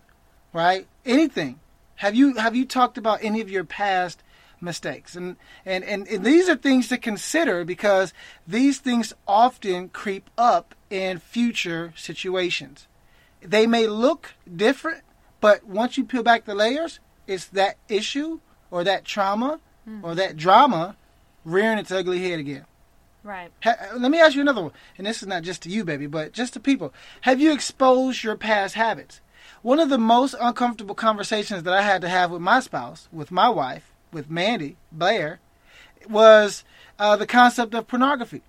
right? 0.52 0.86
Anything. 1.04 1.58
Have 1.96 2.14
you 2.14 2.34
have 2.34 2.54
you 2.54 2.66
talked 2.66 2.98
about 2.98 3.20
any 3.22 3.40
of 3.40 3.50
your 3.50 3.64
past 3.64 4.22
mistakes? 4.60 5.16
And 5.16 5.36
and, 5.64 5.82
and, 5.84 6.06
and 6.06 6.24
these 6.24 6.48
are 6.48 6.56
things 6.56 6.88
to 6.88 6.98
consider 6.98 7.64
because 7.64 8.12
these 8.46 8.78
things 8.78 9.14
often 9.26 9.88
creep 9.88 10.28
up 10.36 10.74
in 10.90 11.18
future 11.18 11.92
situations. 11.96 12.86
They 13.40 13.66
may 13.66 13.86
look 13.86 14.34
different, 14.54 15.02
but 15.40 15.64
once 15.64 15.96
you 15.96 16.04
peel 16.04 16.22
back 16.22 16.44
the 16.44 16.54
layers, 16.54 17.00
it's 17.26 17.46
that 17.46 17.76
issue 17.88 18.40
or 18.70 18.84
that 18.84 19.04
trauma 19.04 19.60
hmm. 19.84 20.04
or 20.04 20.14
that 20.14 20.36
drama 20.36 20.96
rearing 21.44 21.78
its 21.78 21.92
ugly 21.92 22.28
head 22.28 22.38
again. 22.38 22.66
Right 23.24 23.50
Ha- 23.64 23.96
let 23.96 24.10
me 24.10 24.20
ask 24.20 24.34
you 24.36 24.42
another 24.42 24.62
one, 24.62 24.72
and 24.98 25.06
this 25.06 25.22
is 25.22 25.26
not 25.28 25.42
just 25.42 25.62
to 25.62 25.68
you, 25.68 25.82
baby, 25.84 26.06
but 26.06 26.32
just 26.32 26.52
to 26.52 26.60
people. 26.60 26.92
Have 27.22 27.40
you 27.40 27.52
exposed 27.52 28.22
your 28.22 28.36
past 28.36 28.74
habits? 28.74 29.20
One 29.62 29.80
of 29.80 29.88
the 29.88 29.98
most 29.98 30.34
uncomfortable 30.40 30.94
conversations 30.94 31.62
that 31.64 31.72
I 31.74 31.82
had 31.82 32.00
to 32.02 32.08
have 32.08 32.30
with 32.30 32.42
my 32.42 32.60
spouse, 32.60 33.08
with 33.12 33.30
my 33.30 33.48
wife, 33.48 33.90
with 34.12 34.30
Mandy 34.30 34.76
Blair, 34.92 35.40
was 36.08 36.64
uh, 36.98 37.16
the 37.16 37.26
concept 37.26 37.74
of 37.74 37.88
pornography. 37.88 38.42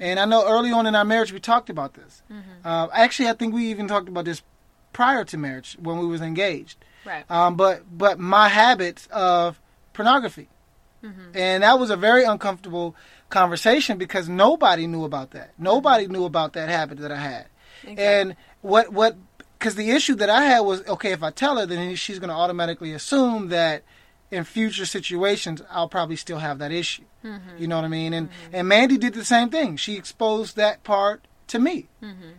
And 0.00 0.20
I 0.20 0.24
know 0.24 0.46
early 0.48 0.70
on 0.70 0.86
in 0.86 0.94
our 0.94 1.04
marriage 1.04 1.32
we 1.32 1.40
talked 1.40 1.68
about 1.68 1.94
this. 1.94 2.22
Uh, 2.64 2.86
actually, 2.92 3.28
I 3.28 3.32
think 3.32 3.52
we 3.52 3.66
even 3.72 3.88
talked 3.88 4.08
about 4.08 4.24
this 4.24 4.40
prior 4.92 5.24
to 5.24 5.36
marriage 5.36 5.76
when 5.82 5.98
we 5.98 6.06
was 6.06 6.20
engaged. 6.20 6.78
right 7.04 7.24
Um, 7.28 7.56
but 7.56 7.82
but 7.98 8.20
my 8.20 8.48
habits 8.48 9.08
of 9.10 9.60
pornography, 9.92 10.48
and 11.34 11.62
that 11.64 11.78
was 11.80 11.90
a 11.90 11.96
very 11.96 12.22
uncomfortable 12.24 12.94
conversation 13.30 13.98
because 13.98 14.28
nobody 14.28 14.86
knew 14.86 15.04
about 15.04 15.30
that. 15.30 15.52
Nobody 15.58 16.04
mm-hmm. 16.04 16.12
knew 16.12 16.24
about 16.24 16.52
that 16.54 16.68
habit 16.68 16.98
that 16.98 17.12
I 17.12 17.16
had. 17.16 17.46
Exactly. 17.82 18.04
And 18.04 18.36
what 18.60 18.92
what 18.92 19.16
because 19.58 19.74
the 19.74 19.90
issue 19.90 20.14
that 20.16 20.28
I 20.28 20.42
had 20.42 20.60
was 20.60 20.86
okay 20.86 21.12
if 21.12 21.22
I 21.22 21.30
tell 21.30 21.56
her 21.56 21.66
then 21.66 21.94
she's 21.96 22.18
going 22.18 22.28
to 22.28 22.34
automatically 22.34 22.92
assume 22.92 23.48
that 23.48 23.82
in 24.30 24.44
future 24.44 24.86
situations 24.86 25.62
I'll 25.70 25.88
probably 25.88 26.16
still 26.16 26.38
have 26.38 26.58
that 26.58 26.72
issue. 26.72 27.04
Mm-hmm. 27.24 27.58
You 27.58 27.68
know 27.68 27.76
what 27.76 27.84
I 27.84 27.88
mean? 27.88 28.12
And 28.12 28.28
mm-hmm. 28.28 28.54
and 28.54 28.68
Mandy 28.68 28.98
did 28.98 29.14
the 29.14 29.24
same 29.24 29.48
thing. 29.48 29.76
She 29.76 29.96
exposed 29.96 30.56
that 30.56 30.82
part 30.84 31.26
to 31.48 31.58
me. 31.58 31.88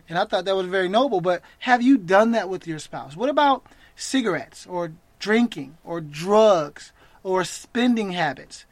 And 0.08 0.17
I 0.17 0.25
thought 0.25 0.45
that 0.45 0.56
was 0.56 0.67
very 0.67 0.88
noble, 0.88 1.19
but 1.19 1.41
have 1.60 1.82
you 1.82 1.97
done 1.97 2.32
that 2.32 2.47
with 2.47 2.65
your 2.65 2.80
spouse? 2.80 3.15
What 3.15 3.30
about 3.30 3.65
cigarettes 3.95 4.65
or 4.65 4.93
drinking 5.19 5.77
or 5.84 5.99
drugs 5.99 6.93
or 7.21 7.43
spending 7.43 8.12
habits? 8.12 8.65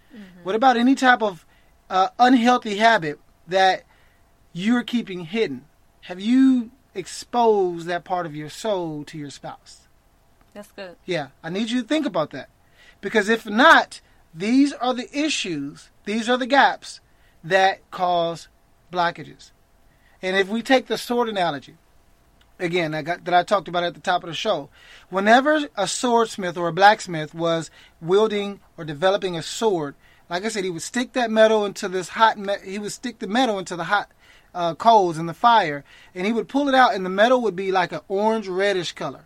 What 0.44 0.56
about 0.56 0.78
any 0.78 0.96
type 0.96 1.22
of 1.22 1.46
uh, 1.90 2.10
unhealthy 2.18 2.78
habit 2.78 3.20
that 3.48 3.84
you're 4.54 4.84
keeping 4.84 5.26
hidden? 5.26 5.66
Have 6.02 6.20
you 6.20 6.72
exposed 6.96 7.88
that 7.88 8.04
part 8.04 8.26
of 8.26 8.36
your 8.36 8.50
soul 8.50 9.04
to 9.06 9.18
your 9.18 9.30
spouse? 9.30 9.88
that's 10.54 10.72
good 10.72 10.96
Yeah, 11.06 11.30
I 11.44 11.50
need 11.50 11.70
you 11.70 11.82
to 11.82 11.88
think 11.88 12.06
about 12.06 12.32
that. 12.32 12.50
Because 13.02 13.30
if 13.30 13.46
not, 13.46 14.02
these 14.34 14.74
are 14.74 14.94
the 14.94 15.10
issues, 15.18 15.90
these 16.06 16.30
are 16.30 16.38
the 16.38 16.48
gaps 16.48 17.00
that 17.44 17.90
cause 17.92 18.48
blockages. 18.92 19.52
And 20.22 20.36
if 20.36 20.50
we 20.50 20.62
take 20.62 20.88
the 20.88 20.98
sword 20.98 21.30
analogy, 21.30 21.76
again, 22.60 22.94
I 22.94 23.02
got, 23.02 23.24
that 23.26 23.34
I 23.34 23.44
talked 23.44 23.68
about 23.68 23.84
at 23.84 23.94
the 23.94 24.02
top 24.02 24.24
of 24.24 24.30
the 24.30 24.36
show, 24.36 24.70
whenever 25.10 25.68
a 25.78 25.88
swordsmith 25.88 26.58
or 26.58 26.68
a 26.68 26.74
blacksmith 26.74 27.34
was 27.34 27.72
wielding 28.02 28.60
or 28.78 28.84
developing 28.84 29.38
a 29.38 29.42
sword, 29.42 29.96
like 30.30 30.46
I 30.46 30.50
said, 30.50 30.64
he 30.64 30.70
would 30.70 30.82
stick 30.82 31.14
that 31.14 31.32
metal 31.32 31.66
into 31.66 31.88
this 31.88 32.10
hot, 32.10 32.38
me- 32.38 32.56
he 32.64 32.80
would 32.80 32.92
stick 32.92 33.20
the 33.20 33.28
metal 33.28 33.58
into 33.60 33.76
the 33.76 33.86
hot 33.86 34.10
uh, 34.54 34.76
coals 34.76 35.18
in 35.18 35.26
the 35.26 35.34
fire, 35.34 35.84
and 36.14 36.26
he 36.26 36.34
would 36.34 36.48
pull 36.48 36.70
it 36.70 36.76
out, 36.76 36.94
and 36.94 37.06
the 37.06 37.10
metal 37.10 37.42
would 37.42 37.56
be 37.56 37.72
like 37.72 37.92
an 37.92 38.02
orange 38.08 38.48
reddish 38.48 38.94
color. 38.94 39.26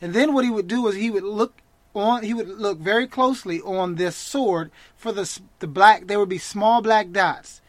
And 0.00 0.12
then 0.12 0.34
what 0.34 0.44
he 0.44 0.50
would 0.50 0.68
do 0.68 0.86
is 0.88 0.96
he 0.96 1.10
would 1.10 1.22
look 1.22 1.60
on 1.94 2.24
he 2.24 2.34
would 2.34 2.48
look 2.48 2.78
very 2.78 3.06
closely 3.06 3.60
on 3.60 3.94
this 3.94 4.16
sword 4.16 4.70
for 4.96 5.12
the 5.12 5.40
the 5.60 5.66
black 5.66 6.08
there 6.08 6.18
would 6.18 6.28
be 6.28 6.38
small 6.38 6.82
black 6.82 7.12
dots. 7.12 7.60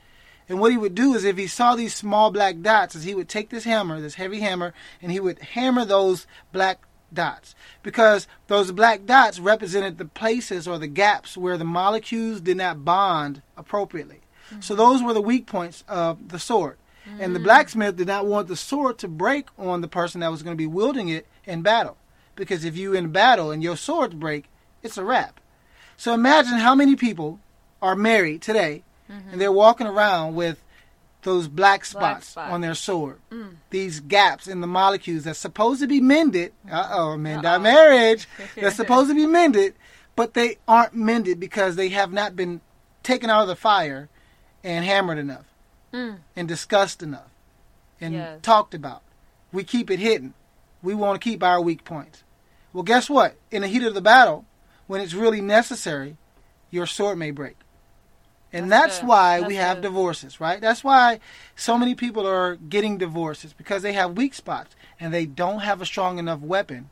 And 0.47 0.59
what 0.59 0.71
he 0.71 0.77
would 0.77 0.93
do 0.93 1.15
is 1.15 1.23
if 1.23 1.37
he 1.37 1.47
saw 1.47 1.75
these 1.75 1.95
small 1.95 2.31
black 2.31 2.61
dots 2.61 2.95
is 2.95 3.03
he 3.03 3.15
would 3.15 3.29
take 3.29 3.49
this 3.49 3.63
hammer, 3.63 3.99
this 3.99 4.15
heavy 4.15 4.41
hammer, 4.41 4.73
and 5.01 5.11
he 5.11 5.19
would 5.19 5.39
hammer 5.39 5.85
those 5.85 6.27
black 6.51 6.84
dots 7.13 7.55
because 7.83 8.27
those 8.47 8.71
black 8.71 9.05
dots 9.05 9.39
represented 9.39 9.97
the 9.97 10.05
places 10.05 10.67
or 10.67 10.77
the 10.77 10.87
gaps 10.87 11.37
where 11.37 11.57
the 11.57 11.65
molecules 11.65 12.41
did 12.41 12.57
not 12.57 12.85
bond 12.85 13.41
appropriately. 13.57 14.21
So 14.59 14.73
mm-hmm. 14.73 14.75
those 14.75 15.03
were 15.03 15.13
the 15.13 15.21
weak 15.21 15.45
points 15.45 15.83
of 15.87 16.29
the 16.29 16.39
sword. 16.39 16.77
And 17.19 17.35
the 17.35 17.39
mm-hmm. 17.39 17.45
blacksmith 17.45 17.97
did 17.97 18.07
not 18.07 18.25
want 18.25 18.47
the 18.47 18.55
sword 18.55 18.97
to 18.99 19.07
break 19.07 19.47
on 19.59 19.81
the 19.81 19.87
person 19.87 20.21
that 20.21 20.31
was 20.31 20.41
going 20.41 20.55
to 20.55 20.61
be 20.61 20.65
wielding 20.65 21.07
it 21.07 21.27
in 21.45 21.61
battle. 21.61 21.97
Because 22.35 22.65
if 22.65 22.75
you 22.75 22.93
in 22.93 23.11
battle 23.11 23.51
and 23.51 23.61
your 23.61 23.77
sword 23.77 24.19
break, 24.19 24.45
it's 24.81 24.97
a 24.97 25.03
wrap. 25.03 25.39
So 25.97 26.13
imagine 26.13 26.57
how 26.57 26.73
many 26.73 26.95
people 26.95 27.39
are 27.81 27.95
married 27.95 28.41
today 28.41 28.83
and 29.07 29.21
mm-hmm. 29.21 29.37
they're 29.37 29.51
walking 29.51 29.87
around 29.87 30.33
with 30.33 30.63
those 31.25 31.49
black 31.49 31.83
spots, 31.83 32.29
spots. 32.29 32.51
on 32.53 32.61
their 32.61 32.73
sword. 32.75 33.19
Mm. 33.31 33.55
These 33.69 33.99
gaps 33.99 34.47
in 34.47 34.61
the 34.61 34.67
molecules 34.67 35.25
that's 35.25 35.37
supposed 35.39 35.81
to 35.81 35.87
be 35.87 35.99
mended. 35.99 36.53
Uh 36.71 36.87
oh, 36.91 37.17
mend 37.17 37.45
our 37.45 37.59
marriage. 37.59 38.27
That's 38.55 38.77
supposed 38.77 39.09
to 39.09 39.15
be 39.15 39.25
mended, 39.27 39.73
but 40.15 40.33
they 40.35 40.57
aren't 40.67 40.93
mended 40.95 41.39
because 41.39 41.75
they 41.75 41.89
have 41.89 42.13
not 42.13 42.35
been 42.37 42.61
taken 43.03 43.29
out 43.29 43.41
of 43.41 43.47
the 43.49 43.55
fire 43.57 44.07
and 44.63 44.85
hammered 44.85 45.17
enough 45.17 45.45
Mm. 45.93 46.19
and 46.35 46.47
discussed 46.47 47.03
enough 47.03 47.29
and 47.99 48.13
Yes. 48.13 48.39
talked 48.41 48.73
about. 48.73 49.01
We 49.51 49.63
keep 49.63 49.89
it 49.91 49.99
hidden. 49.99 50.33
We 50.81 50.93
want 50.95 51.19
to 51.19 51.23
keep 51.29 51.41
our 51.43 51.59
weak 51.61 51.83
points. 51.83 52.23
Well, 52.73 52.83
guess 52.83 53.09
what? 53.09 53.35
In 53.51 53.61
the 53.63 53.67
heat 53.67 53.83
of 53.83 53.93
the 53.93 54.01
battle, 54.01 54.45
when 54.87 55.01
it's 55.01 55.13
really 55.13 55.41
necessary, 55.41 56.17
your 56.71 56.85
sword 56.85 57.17
may 57.17 57.31
break. 57.31 57.57
And 58.55 58.71
That's 58.71 58.99
that's, 58.99 59.07
why 59.07 59.39
That's 59.39 59.49
we 59.49 59.55
have 59.55 59.77
good. 59.77 59.89
divorces, 59.89 60.39
right? 60.39 60.61
That's 60.61 60.83
why 60.83 61.19
so 61.55 61.77
many 61.77 61.93
people 61.93 62.25
are 62.25 62.55
getting 62.55 62.97
divorces 62.97 63.51
because 63.51 63.81
they 63.81 63.93
have 63.93 64.15
weak 64.15 64.33
spots 64.33 64.75
and 64.99 65.13
they 65.13 65.25
don't 65.25 65.59
have 65.59 65.81
a 65.81 65.85
strong 65.85 66.19
enough 66.19 66.39
weapon 66.39 66.89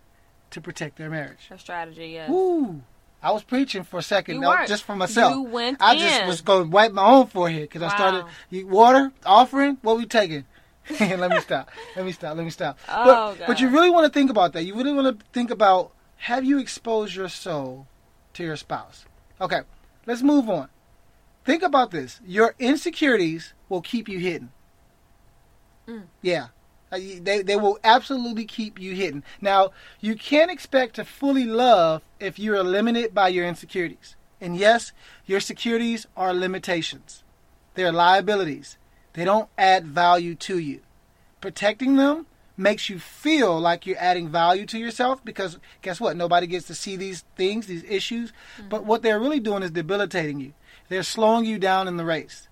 to 0.52 0.60
protect 0.60 0.98
their 0.98 1.10
marriage. 1.10 1.48
A 1.50 1.58
strategy, 1.58 2.08
yes. 2.08 2.30
Woo! 2.30 2.82
I 3.22 3.32
was 3.32 3.44
preaching 3.44 3.84
for 3.84 3.98
a 4.00 4.04
second, 4.04 4.42
no, 4.42 4.66
just 4.66 4.84
for 4.84 4.98
myself. 4.98 5.34
You 5.34 5.44
went 5.44 5.82
I 5.82 5.94
in. 5.94 6.00
just 6.00 6.26
was 6.26 6.42
going 6.42 6.66
to 6.66 6.70
wipe 6.70 6.92
my 6.92 7.06
own 7.06 7.28
forehead 7.28 7.62
because 7.62 7.82
I 7.82 7.88
started 7.88 8.26
you, 8.50 8.68
water 8.68 9.14
offering. 9.26 9.78
What 9.82 9.96
we 9.96 10.06
taking? 10.06 10.44
Let 11.00 11.32
me 11.32 11.40
stop. 11.40 11.70
Let 11.96 12.06
me 12.06 12.12
stop. 12.12 12.36
Let 12.36 12.44
me 12.44 12.50
stop. 12.50 12.78
Oh, 12.90 13.36
but, 13.40 13.48
but 13.48 13.62
you 13.62 13.70
really 13.70 13.90
want 13.90 14.06
to 14.06 14.12
think 14.12 14.30
about 14.30 14.52
that. 14.54 14.64
You 14.64 14.76
really 14.76 14.92
want 14.92 15.18
to 15.18 15.26
think 15.32 15.50
about 15.50 15.94
have 16.18 16.44
you 16.44 16.60
exposed 16.60 17.16
your 17.16 17.30
soul 17.30 17.88
to 18.34 18.44
your 18.44 18.58
spouse? 18.58 19.06
Okay, 19.40 19.62
let's 20.06 20.22
move 20.22 20.50
on. 20.50 20.68
Think 21.46 21.64
about 21.64 21.92
this. 21.92 22.22
Your 22.26 22.56
insecurities 22.60 23.54
will 23.70 23.82
keep 23.82 24.08
you 24.08 24.20
hidden. 24.20 24.52
Mm. 25.88 26.04
Yeah. 26.22 26.48
Uh, 26.92 27.00
They, 27.22 27.42
they 27.42 27.56
will 27.56 27.80
absolutely 27.84 28.46
keep 28.46 28.80
you 28.80 28.96
hidden. 28.96 29.24
Now, 29.42 29.72
you 30.00 30.16
can't 30.16 30.52
expect 30.52 30.96
to 30.96 31.06
fully 31.06 31.46
love 31.46 32.02
if 32.20 32.40
you 32.40 32.56
are 32.56 32.64
limited 32.64 33.14
by 33.14 33.30
your 33.30 33.46
insecurities. 33.46 34.16
And 34.40 34.56
yes, 34.56 34.92
your 35.26 35.40
securities 35.40 36.06
are 36.16 36.34
limitations. 36.34 37.24
They're 37.76 37.92
liabilities. 37.92 38.78
They 39.14 39.26
don't 39.26 39.50
add 39.58 39.86
value 39.86 40.36
to 40.36 40.58
you. 40.60 40.82
Protecting 41.42 41.98
them 41.98 42.26
makes 42.56 42.90
you 42.90 43.00
feel 43.00 43.60
like 43.60 43.86
you're 43.86 43.98
adding 43.98 44.30
value 44.30 44.66
to 44.68 44.78
yourself 44.78 45.24
because 45.26 45.58
guess 45.82 46.00
what? 46.00 46.16
Nobody 46.16 46.46
gets 46.46 46.68
to 46.68 46.76
see 46.76 46.96
these 46.96 47.24
things, 47.36 47.66
these 47.66 47.84
issues. 47.86 48.32
But 48.70 48.86
what 48.86 49.02
they're 49.02 49.20
really 49.20 49.40
doing 49.40 49.64
is 49.64 49.72
debilitating 49.72 50.40
you. 50.40 50.54
They're 50.90 51.04
slowing 51.04 51.46
you 51.46 51.58
down 51.58 51.88
in 51.88 51.98
the 51.98 52.06
race. 52.06 52.48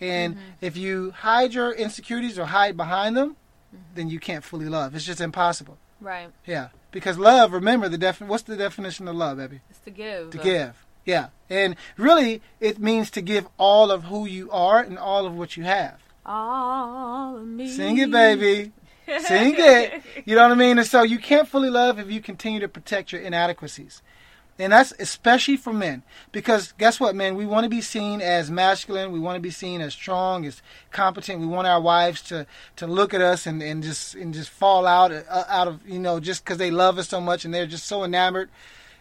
And 0.00 0.34
mm-hmm. 0.34 0.44
if 0.60 0.76
you 0.76 1.12
hide 1.12 1.54
your 1.54 1.72
insecurities 1.72 2.38
or 2.38 2.46
hide 2.46 2.76
behind 2.76 3.16
them, 3.16 3.30
mm-hmm. 3.30 3.82
then 3.94 4.08
you 4.08 4.20
can't 4.20 4.44
fully 4.44 4.66
love. 4.66 4.94
It's 4.94 5.04
just 5.04 5.20
impossible. 5.20 5.78
Right. 6.00 6.28
Yeah. 6.44 6.68
Because 6.90 7.18
love, 7.18 7.52
remember 7.52 7.88
the 7.88 7.98
defi- 7.98 8.24
what's 8.24 8.44
the 8.44 8.56
definition 8.56 9.08
of 9.08 9.16
love, 9.16 9.38
baby? 9.38 9.60
It's 9.70 9.78
to 9.80 9.90
give. 9.90 10.30
To 10.30 10.38
give. 10.38 10.84
Yeah. 11.04 11.28
And 11.48 11.76
really 11.96 12.42
it 12.60 12.78
means 12.78 13.10
to 13.12 13.20
give 13.20 13.46
all 13.58 13.90
of 13.90 14.04
who 14.04 14.26
you 14.26 14.50
are 14.50 14.80
and 14.80 14.98
all 14.98 15.26
of 15.26 15.36
what 15.36 15.56
you 15.56 15.64
have. 15.64 16.00
All 16.24 17.36
of 17.36 17.46
me. 17.46 17.68
Sing 17.68 17.98
it, 17.98 18.10
baby. 18.10 18.72
Sing 19.20 19.54
it. 19.56 20.02
You 20.24 20.34
know 20.34 20.42
what 20.42 20.52
I 20.52 20.56
mean? 20.56 20.78
And 20.78 20.86
so 20.86 21.02
you 21.02 21.18
can't 21.18 21.46
fully 21.46 21.70
love 21.70 21.98
if 21.98 22.10
you 22.10 22.20
continue 22.20 22.60
to 22.60 22.68
protect 22.68 23.12
your 23.12 23.22
inadequacies. 23.22 24.02
And 24.58 24.72
that's 24.72 24.92
especially 24.98 25.58
for 25.58 25.72
men. 25.72 26.02
Because 26.32 26.72
guess 26.72 26.98
what, 26.98 27.14
men? 27.14 27.36
We 27.36 27.44
want 27.44 27.64
to 27.64 27.70
be 27.70 27.82
seen 27.82 28.22
as 28.22 28.50
masculine. 28.50 29.12
We 29.12 29.20
want 29.20 29.36
to 29.36 29.40
be 29.40 29.50
seen 29.50 29.82
as 29.82 29.92
strong, 29.92 30.46
as 30.46 30.62
competent. 30.90 31.40
We 31.40 31.46
want 31.46 31.66
our 31.66 31.80
wives 31.80 32.22
to, 32.22 32.46
to 32.76 32.86
look 32.86 33.12
at 33.12 33.20
us 33.20 33.46
and, 33.46 33.62
and 33.62 33.82
just 33.82 34.14
and 34.14 34.32
just 34.32 34.48
fall 34.48 34.86
out 34.86 35.12
uh, 35.12 35.44
out 35.48 35.68
of 35.68 35.86
you 35.86 35.98
know 35.98 36.20
just 36.20 36.44
because 36.44 36.58
they 36.58 36.70
love 36.70 36.98
us 36.98 37.08
so 37.08 37.20
much 37.20 37.44
and 37.44 37.52
they're 37.52 37.66
just 37.66 37.86
so 37.86 38.02
enamored. 38.02 38.48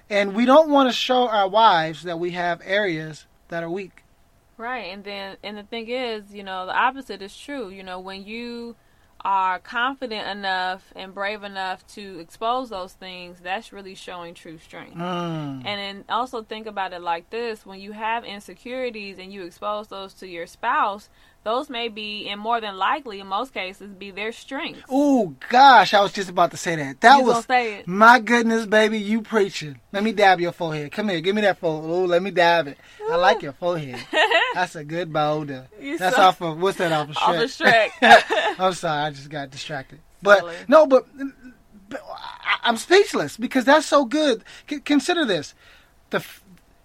And 0.10 0.36
we 0.36 0.46
don't 0.46 0.70
want 0.70 0.90
to 0.90 0.94
show 0.94 1.28
our 1.28 1.48
wives 1.48 2.04
that 2.04 2.20
we 2.20 2.32
have 2.32 2.62
areas 2.64 3.26
that 3.48 3.64
are 3.64 3.70
weak. 3.70 4.04
Right, 4.58 4.94
and 4.94 5.04
then 5.04 5.38
and 5.44 5.58
the 5.58 5.64
thing 5.64 5.90
is, 5.90 6.34
you 6.34 6.44
know, 6.44 6.66
the 6.66 6.76
opposite 6.76 7.22
is 7.22 7.36
true. 7.36 7.70
You 7.70 7.84
know, 7.84 8.00
when 8.00 8.26
you 8.26 8.76
are 9.26 9.58
confident 9.58 10.28
enough 10.30 10.94
and 10.96 11.14
brave 11.14 11.42
enough 11.44 11.86
to 11.88 12.20
expose 12.20 12.70
those 12.70 12.94
things, 12.94 13.40
that's 13.42 13.74
really 13.74 13.96
showing 13.96 14.36
true 14.36 14.60
strength. 14.60 14.96
Mm. 14.96 15.66
And 15.66 15.66
then 15.66 16.06
also 16.08 16.44
think 16.44 16.68
about 16.68 16.94
it 16.94 17.02
like 17.02 17.32
this: 17.32 17.66
when 17.66 17.80
you 17.80 17.92
have 17.92 18.24
insecurities 18.24 19.18
and 19.18 19.34
you 19.34 19.44
expose 19.44 19.88
those 19.88 20.14
to 20.16 20.28
your 20.28 20.46
spouse, 20.46 21.10
those 21.44 21.70
may 21.72 21.90
be, 21.90 22.28
and 22.30 22.40
more 22.40 22.62
than 22.62 22.78
likely, 22.78 23.20
in 23.20 23.28
most 23.28 23.52
cases, 23.54 23.92
be 23.94 24.12
their 24.12 24.32
strength. 24.32 24.82
Oh 24.90 25.36
gosh, 25.50 25.94
I 25.96 26.02
was 26.02 26.14
just 26.14 26.30
about 26.30 26.52
to 26.52 26.58
say 26.58 26.76
that. 26.76 27.02
That 27.02 27.18
You 27.20 27.26
was 27.26 27.46
say 27.46 27.76
it. 27.80 27.88
my 27.88 28.20
goodness, 28.20 28.68
baby. 28.68 29.00
You 29.00 29.22
preaching? 29.24 29.80
Let 29.92 30.04
me 30.04 30.12
dab 30.12 30.40
your 30.40 30.52
forehead. 30.52 30.92
Come 30.92 31.10
here, 31.10 31.20
give 31.20 31.36
me 31.36 31.42
that 31.42 31.58
forehead. 31.58 31.90
Oh, 31.90 32.06
let 32.06 32.22
me 32.22 32.30
dab 32.32 32.68
it. 32.68 32.78
I 33.10 33.16
like 33.16 33.42
your 33.42 33.54
forehead. 33.54 34.00
That's 34.54 34.76
a 34.76 34.84
good 34.84 35.12
boulder. 35.12 35.68
That's 36.00 36.16
so- 36.16 36.22
off 36.22 36.42
of 36.42 36.60
what's 36.60 36.78
that 36.78 36.92
off 36.92 37.10
of 37.10 37.18
Off 37.18 37.36
Shrek? 37.36 37.88
of 37.88 37.92
Shrek. 38.00 38.32
I'm 38.60 38.74
sorry, 38.74 39.04
I 39.04 39.10
just 39.12 39.30
got 39.30 39.50
distracted. 39.50 40.00
But 40.22 40.40
Silly. 40.40 40.56
no, 40.68 40.88
but, 40.88 41.06
but 41.90 42.02
I, 42.10 42.60
I'm 42.64 42.78
speechless 42.78 43.38
because 43.38 43.66
that's 43.66 43.86
so 43.86 44.06
good. 44.06 44.44
C- 44.70 44.80
consider 44.80 45.26
this: 45.26 45.54
the 46.10 46.18
f- 46.18 46.44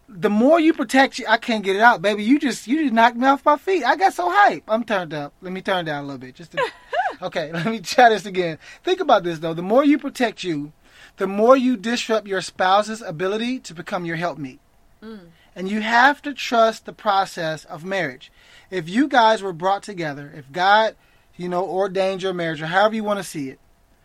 the 0.09 0.31
more 0.31 0.59
you 0.59 0.73
protect 0.73 1.19
you, 1.19 1.27
I 1.29 1.37
can't 1.37 1.63
get 1.63 1.77
it 1.77 1.83
out, 1.83 2.03
baby. 2.03 2.25
You 2.25 2.39
just 2.39 2.67
you 2.67 2.83
just 2.83 2.93
knocked 2.93 3.17
me 3.17 3.27
off 3.27 3.45
my 3.45 3.57
feet. 3.57 3.85
I 3.85 3.97
got 3.97 4.13
so 4.13 4.29
hype. 4.31 4.65
I'm 4.69 4.85
turned 4.85 5.15
up. 5.15 5.33
Let 5.41 5.53
me 5.53 5.63
turn 5.63 5.85
down 5.85 6.05
a 6.05 6.07
little 6.07 6.19
bit. 6.19 6.35
Just 6.35 6.53
to, 6.53 6.65
okay. 7.23 7.53
Let 7.53 7.67
me 7.67 7.81
try 7.81 8.09
this 8.09 8.27
again. 8.27 8.59
Think 8.83 9.01
about 9.01 9.23
this 9.23 9.39
though. 9.39 9.55
The 9.55 9.63
more 9.63 9.85
you 9.85 9.99
protect 9.99 10.43
you, 10.43 10.73
the 11.17 11.27
more 11.27 11.57
you 11.57 11.77
disrupt 11.77 12.27
your 12.27 12.41
spouse's 12.41 13.03
ability 13.03 13.61
to 13.61 13.75
become 13.75 14.05
your 14.05 14.17
helpmeet. 14.17 14.59
Mm. 15.03 15.29
And 15.55 15.69
you 15.69 15.81
have 15.81 16.23
to 16.23 16.33
trust 16.33 16.87
the 16.87 16.93
process 16.93 17.65
of 17.65 17.85
marriage. 17.85 18.31
If 18.71 18.89
you 18.89 19.09
guys 19.09 19.43
were 19.43 19.53
brought 19.53 19.83
together, 19.83 20.33
if 20.35 20.51
God, 20.53 20.95
you 21.41 21.49
know, 21.49 21.65
ordained 21.65 22.23
your 22.23 22.35
marriage, 22.35 22.61
or 22.61 22.67
however 22.67 22.95
you 22.95 23.03
want 23.03 23.19
to 23.19 23.25
see 23.25 23.49
it, 23.49 23.59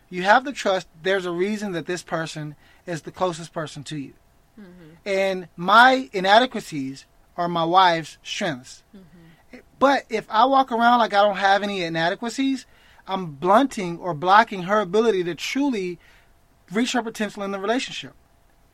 you 0.08 0.22
have 0.22 0.46
the 0.46 0.54
trust 0.54 0.88
there's 1.02 1.26
a 1.26 1.30
reason 1.30 1.72
that 1.72 1.84
this 1.84 2.02
person 2.02 2.56
is 2.86 3.02
the 3.02 3.12
closest 3.12 3.52
person 3.52 3.84
to 3.84 3.98
you. 3.98 4.14
Mm-hmm. 4.58 4.94
And 5.04 5.48
my 5.54 6.08
inadequacies 6.14 7.04
are 7.36 7.46
my 7.46 7.62
wife's 7.62 8.16
strengths. 8.22 8.84
Mm-hmm. 8.96 9.58
But 9.78 10.04
if 10.08 10.24
I 10.30 10.46
walk 10.46 10.72
around 10.72 11.00
like 11.00 11.12
I 11.12 11.22
don't 11.22 11.36
have 11.36 11.62
any 11.62 11.82
inadequacies, 11.82 12.64
I'm 13.06 13.32
blunting 13.32 13.98
or 13.98 14.14
blocking 14.14 14.62
her 14.62 14.80
ability 14.80 15.22
to 15.24 15.34
truly 15.34 15.98
reach 16.72 16.92
her 16.92 17.02
potential 17.02 17.42
in 17.42 17.50
the 17.50 17.60
relationship. 17.60 18.14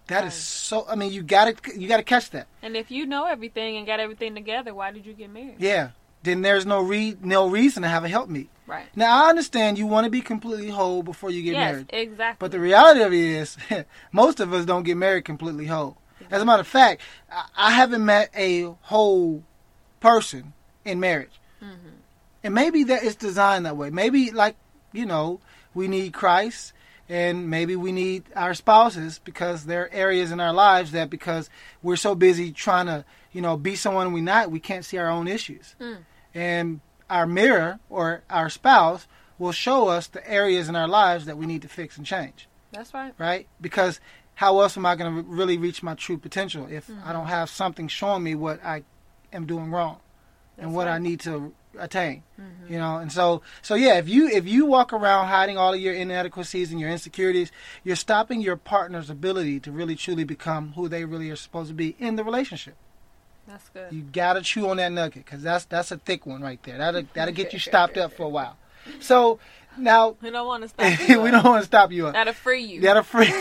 That 0.06 0.24
is 0.24 0.34
so. 0.34 0.86
I 0.88 0.94
mean, 0.94 1.12
you 1.12 1.24
got 1.24 1.64
to 1.64 1.80
you 1.80 1.88
got 1.88 1.96
to 1.96 2.04
catch 2.04 2.30
that. 2.30 2.46
and 2.62 2.76
if 2.76 2.92
you 2.92 3.06
know 3.06 3.24
everything 3.24 3.76
and 3.76 3.86
got 3.88 3.98
everything 3.98 4.36
together, 4.36 4.72
why 4.72 4.92
did 4.92 5.04
you 5.04 5.14
get 5.14 5.30
married? 5.30 5.56
Yeah. 5.58 5.90
Then 6.22 6.42
there's 6.42 6.66
no 6.66 6.80
re- 6.82 7.16
no 7.20 7.48
reason 7.48 7.82
to 7.82 7.88
have 7.88 8.04
a 8.04 8.08
helpmeet. 8.08 8.48
Right. 8.66 8.86
Now 8.94 9.24
I 9.24 9.28
understand 9.28 9.78
you 9.78 9.86
want 9.86 10.04
to 10.04 10.10
be 10.10 10.20
completely 10.20 10.70
whole 10.70 11.02
before 11.02 11.30
you 11.30 11.42
get 11.42 11.54
yes, 11.54 11.72
married. 11.72 11.90
exactly. 11.92 12.36
But 12.38 12.52
the 12.52 12.60
reality 12.60 13.02
of 13.02 13.12
it 13.12 13.18
is, 13.18 13.56
most 14.12 14.40
of 14.40 14.52
us 14.52 14.64
don't 14.64 14.84
get 14.84 14.96
married 14.96 15.24
completely 15.24 15.66
whole. 15.66 15.96
As 16.30 16.40
a 16.40 16.44
matter 16.44 16.60
of 16.60 16.66
fact, 16.66 17.02
I, 17.56 17.72
haven't 17.72 18.04
met 18.04 18.30
a 18.34 18.62
whole 18.82 19.42
person 20.00 20.54
in 20.84 21.00
marriage. 21.00 21.40
Mhm. 21.62 21.98
And 22.44 22.54
maybe 22.54 22.84
that 22.84 23.02
it's 23.04 23.16
designed 23.16 23.66
that 23.66 23.76
way. 23.76 23.90
Maybe, 23.90 24.30
like, 24.30 24.56
you 24.92 25.04
know, 25.04 25.40
we 25.74 25.88
need 25.88 26.12
Christ 26.14 26.72
and 27.08 27.50
maybe 27.50 27.76
we 27.76 27.92
need 27.92 28.24
our 28.34 28.54
spouses 28.54 29.20
because 29.22 29.66
there 29.66 29.82
are 29.82 29.90
areas 29.92 30.32
in 30.32 30.40
our 30.40 30.52
lives 30.52 30.92
that 30.92 31.10
because 31.10 31.50
we're 31.82 31.96
so 31.96 32.14
busy 32.14 32.52
trying 32.52 32.86
to, 32.86 33.04
you 33.32 33.42
know, 33.42 33.56
be 33.56 33.76
someone 33.76 34.12
we're 34.12 34.22
not, 34.22 34.50
we 34.50 34.60
can't 34.60 34.84
see 34.84 34.96
our 34.96 35.10
own 35.10 35.28
issues. 35.28 35.74
Mm. 35.80 35.98
And 36.34 36.80
our 37.10 37.26
mirror 37.26 37.78
or 37.90 38.22
our 38.30 38.48
spouse 38.48 39.06
will 39.38 39.52
show 39.52 39.88
us 39.88 40.06
the 40.06 40.28
areas 40.30 40.68
in 40.68 40.76
our 40.76 40.88
lives 40.88 41.24
that 41.26 41.36
we 41.36 41.46
need 41.46 41.62
to 41.62 41.68
fix 41.68 41.96
and 41.96 42.06
change 42.06 42.48
That's 42.72 42.94
right. 42.94 43.12
right? 43.18 43.46
Because 43.60 44.00
how 44.36 44.60
else 44.60 44.76
am 44.76 44.86
I 44.86 44.94
going 44.96 45.14
to 45.16 45.22
really 45.22 45.58
reach 45.58 45.82
my 45.82 45.94
true 45.94 46.16
potential 46.18 46.66
if 46.70 46.86
Mm-hmm. 46.86 47.08
I 47.08 47.12
don't 47.12 47.26
have 47.26 47.50
something 47.50 47.88
showing 47.88 48.22
me 48.22 48.34
what 48.34 48.64
I 48.64 48.84
am 49.32 49.46
doing 49.46 49.70
wrong 49.70 49.98
and 50.56 50.68
That's 50.68 50.74
what 50.76 50.88
I 50.88 50.98
need 50.98 51.20
to 51.20 51.52
attain? 51.78 52.22
Mhm. 52.40 52.70
You 52.70 52.78
know, 52.78 52.96
and 52.98 53.10
so 53.12 53.42
so 53.62 53.74
yeah, 53.74 53.98
if 53.98 54.08
you 54.08 54.28
if 54.28 54.46
you 54.46 54.64
walk 54.66 54.92
around 54.92 55.26
hiding 55.28 55.58
all 55.58 55.74
of 55.74 55.80
your 55.80 55.94
inadequacies 55.94 56.70
and 56.70 56.80
your 56.80 56.90
insecurities, 56.90 57.50
you're 57.84 57.96
stopping 57.96 58.40
your 58.40 58.56
partner's 58.56 59.10
ability 59.10 59.60
to 59.60 59.72
really 59.72 59.96
truly 59.96 60.24
become 60.24 60.72
who 60.76 60.88
they 60.88 61.04
really 61.04 61.30
are 61.30 61.36
supposed 61.36 61.68
to 61.68 61.74
be 61.74 61.96
in 61.98 62.16
the 62.16 62.24
relationship. 62.24 62.74
That's 63.46 63.68
good. 63.70 63.92
You 63.92 64.02
gotta 64.02 64.40
chew 64.42 64.68
on 64.68 64.76
that 64.78 64.92
nugget 64.92 65.24
because 65.24 65.42
that's 65.42 65.64
that's 65.66 65.90
a 65.90 65.98
thick 65.98 66.26
one 66.26 66.42
right 66.42 66.62
there. 66.62 66.78
That'll 66.78 67.04
that'll 67.14 67.34
get 67.34 67.52
you 67.52 67.58
stopped 67.58 67.96
up 67.96 68.12
for 68.12 68.24
a 68.24 68.28
while. 68.28 68.56
So 69.00 69.38
now 69.76 70.16
We 70.20 70.30
don't 70.30 70.46
want 70.46 70.62
to 70.64 70.68
stop. 70.68 71.08
you 71.08 71.20
we 71.20 71.30
up. 71.30 71.42
don't 71.42 71.50
want 71.50 71.62
to 71.62 71.66
stop 71.66 71.92
you 71.92 72.06
up. 72.06 72.14
That'll 72.14 72.32
free 72.34 72.62
you. 72.62 72.80
That'll 72.82 73.02
free. 73.02 73.32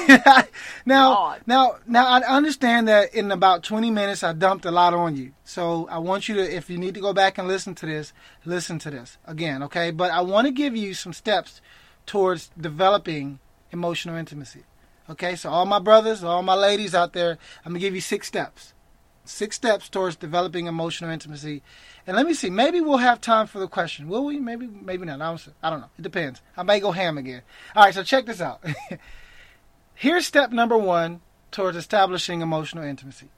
now, 0.86 1.14
Lord. 1.14 1.42
now, 1.46 1.76
now, 1.88 2.08
I 2.08 2.22
understand 2.22 2.88
that 2.88 3.14
in 3.14 3.32
about 3.32 3.64
20 3.64 3.92
minutes 3.92 4.24
I 4.24 4.34
dumped 4.34 4.66
a 4.66 4.72
lot 4.72 4.94
on 4.94 5.16
you. 5.16 5.34
So 5.44 5.88
I 5.90 5.98
want 5.98 6.30
you 6.30 6.36
to, 6.36 6.42
if 6.56 6.70
you 6.70 6.78
need 6.78 6.94
to 6.94 7.02
go 7.02 7.14
back 7.14 7.38
and 7.38 7.48
listen 7.48 7.76
to 7.76 7.86
this, 7.86 8.14
listen 8.46 8.80
to 8.80 8.90
this 8.92 9.18
again, 9.26 9.62
okay? 9.64 9.92
But 9.92 10.12
I 10.12 10.22
want 10.22 10.48
to 10.48 10.52
give 10.52 10.76
you 10.76 10.94
some 10.94 11.12
steps 11.14 11.60
towards 12.06 12.50
developing 12.60 13.40
emotional 13.72 14.16
intimacy. 14.16 14.64
Okay, 15.10 15.36
so 15.36 15.50
all 15.50 15.66
my 15.66 15.80
brothers, 15.80 16.24
all 16.24 16.42
my 16.44 16.56
ladies 16.56 16.96
out 16.96 17.12
there, 17.12 17.38
I'm 17.66 17.72
gonna 17.74 17.80
give 17.80 17.96
you 17.96 18.02
six 18.02 18.28
steps. 18.28 18.74
Six 19.24 19.56
steps 19.56 19.88
towards 19.88 20.16
developing 20.16 20.66
emotional 20.66 21.12
intimacy. 21.12 21.62
And 22.08 22.18
let 22.18 22.26
me 22.26 22.34
see, 22.34 22.50
maybe 22.50 22.82
we'll 22.82 22.98
have 22.98 23.22
time 23.22 23.48
for 23.48 23.60
the 23.60 23.68
question. 23.68 24.08
Will 24.08 24.26
we? 24.26 24.40
Maybe, 24.40 24.68
maybe 24.68 25.06
not. 25.06 25.22
I 25.22 25.30
don't, 25.30 25.48
I 25.62 25.70
don't 25.70 25.82
know. 25.82 25.90
It 25.98 26.02
depends. 26.02 26.42
I 26.58 26.64
may 26.64 26.80
go 26.80 26.92
ham 26.92 27.18
again. 27.18 27.44
All 27.76 27.84
right, 27.84 27.94
so 27.94 28.04
check 28.04 28.26
this 28.26 28.42
out. 28.42 28.64
Here's 29.94 30.26
step 30.26 30.52
number 30.52 30.78
one 30.78 31.22
towards 31.52 31.78
establishing 31.78 32.42
emotional 32.42 32.84
intimacy. 32.84 33.30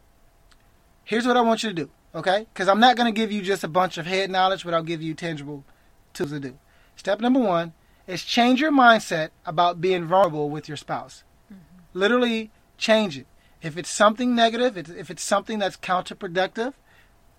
Here's 1.03 1.27
what 1.27 1.35
I 1.35 1.41
want 1.41 1.63
you 1.63 1.69
to 1.69 1.75
do, 1.75 1.89
okay? 2.15 2.47
Because 2.53 2.69
I'm 2.69 2.79
not 2.79 2.95
going 2.95 3.13
to 3.13 3.19
give 3.19 3.31
you 3.31 3.41
just 3.41 3.63
a 3.63 3.67
bunch 3.67 3.97
of 3.97 4.05
head 4.05 4.31
knowledge, 4.31 4.63
but 4.63 4.73
I'll 4.73 4.83
give 4.83 5.01
you 5.01 5.13
tangible 5.13 5.65
tools 6.13 6.31
to 6.31 6.39
do. 6.39 6.57
Step 6.95 7.19
number 7.19 7.39
one 7.39 7.73
is 8.07 8.23
change 8.23 8.61
your 8.61 8.71
mindset 8.71 9.29
about 9.45 9.81
being 9.81 10.05
vulnerable 10.05 10.49
with 10.49 10.67
your 10.67 10.77
spouse. 10.77 11.23
Mm-hmm. 11.51 11.99
Literally 11.99 12.51
change 12.77 13.17
it. 13.17 13.27
If 13.63 13.77
it's 13.77 13.89
something 13.89 14.35
negative, 14.35 14.77
if 14.77 14.89
if 14.89 15.09
it's 15.09 15.23
something 15.23 15.57
that's 15.57 15.77
counterproductive 15.77 16.73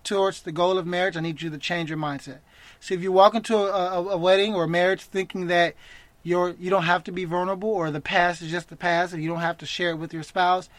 towards 0.02 0.42
the 0.42 0.52
goal 0.52 0.78
of 0.78 0.87
marriage, 0.87 1.16
I 1.16 1.20
need 1.20 1.42
you 1.42 1.50
to 1.50 1.58
change 1.58 1.90
your 1.90 1.98
mindset. 1.98 2.38
So 2.80 2.94
if 2.94 3.02
you 3.02 3.12
walk 3.12 3.34
into 3.34 3.56
a, 3.56 4.00
a, 4.00 4.08
a 4.08 4.16
wedding 4.16 4.54
or 4.54 4.64
a 4.64 4.68
marriage 4.68 5.02
thinking 5.02 5.46
that 5.48 5.74
you're 6.22 6.50
you 6.58 6.70
don't 6.70 6.84
have 6.84 7.04
to 7.04 7.12
be 7.12 7.26
vulnerable 7.26 7.68
or 7.68 7.90
the 7.90 8.00
past 8.00 8.42
is 8.42 8.50
just 8.50 8.70
the 8.70 8.76
past 8.76 9.12
and 9.12 9.22
you 9.22 9.28
don't 9.28 9.40
have 9.40 9.58
to 9.58 9.66
share 9.66 9.90
it 9.90 9.96
with 9.96 10.14
your 10.14 10.22
spouse, 10.22 10.70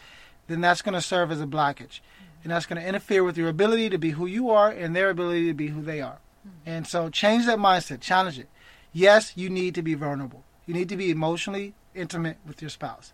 then 0.48 0.60
that's 0.60 0.82
going 0.82 0.94
to 0.94 1.00
serve 1.00 1.30
as 1.30 1.40
a 1.40 1.46
blockage. 1.46 2.00
And 2.42 2.52
that's 2.52 2.66
going 2.66 2.80
to 2.80 2.86
interfere 2.86 3.24
with 3.24 3.38
your 3.38 3.48
ability 3.48 3.90
to 3.90 3.98
be 3.98 4.10
who 4.10 4.26
you 4.26 4.50
are 4.50 4.70
and 4.70 4.94
their 4.94 5.10
ability 5.10 5.46
to 5.46 5.54
be 5.54 5.68
who 5.68 5.82
they 5.82 6.00
are. 6.00 6.18
Hmm. 6.42 6.50
And 6.64 6.86
so 6.86 7.08
change 7.08 7.46
that 7.46 7.58
mindset, 7.58 8.00
challenge 8.00 8.38
it. 8.38 8.48
Yes, 8.92 9.32
you 9.36 9.48
need 9.48 9.74
to 9.74 9.82
be 9.82 9.94
vulnerable. 9.94 10.44
You 10.64 10.74
need 10.74 10.88
to 10.88 10.96
be 10.96 11.10
emotionally 11.10 11.74
intimate 11.94 12.38
with 12.46 12.60
your 12.60 12.68
spouse, 12.68 13.12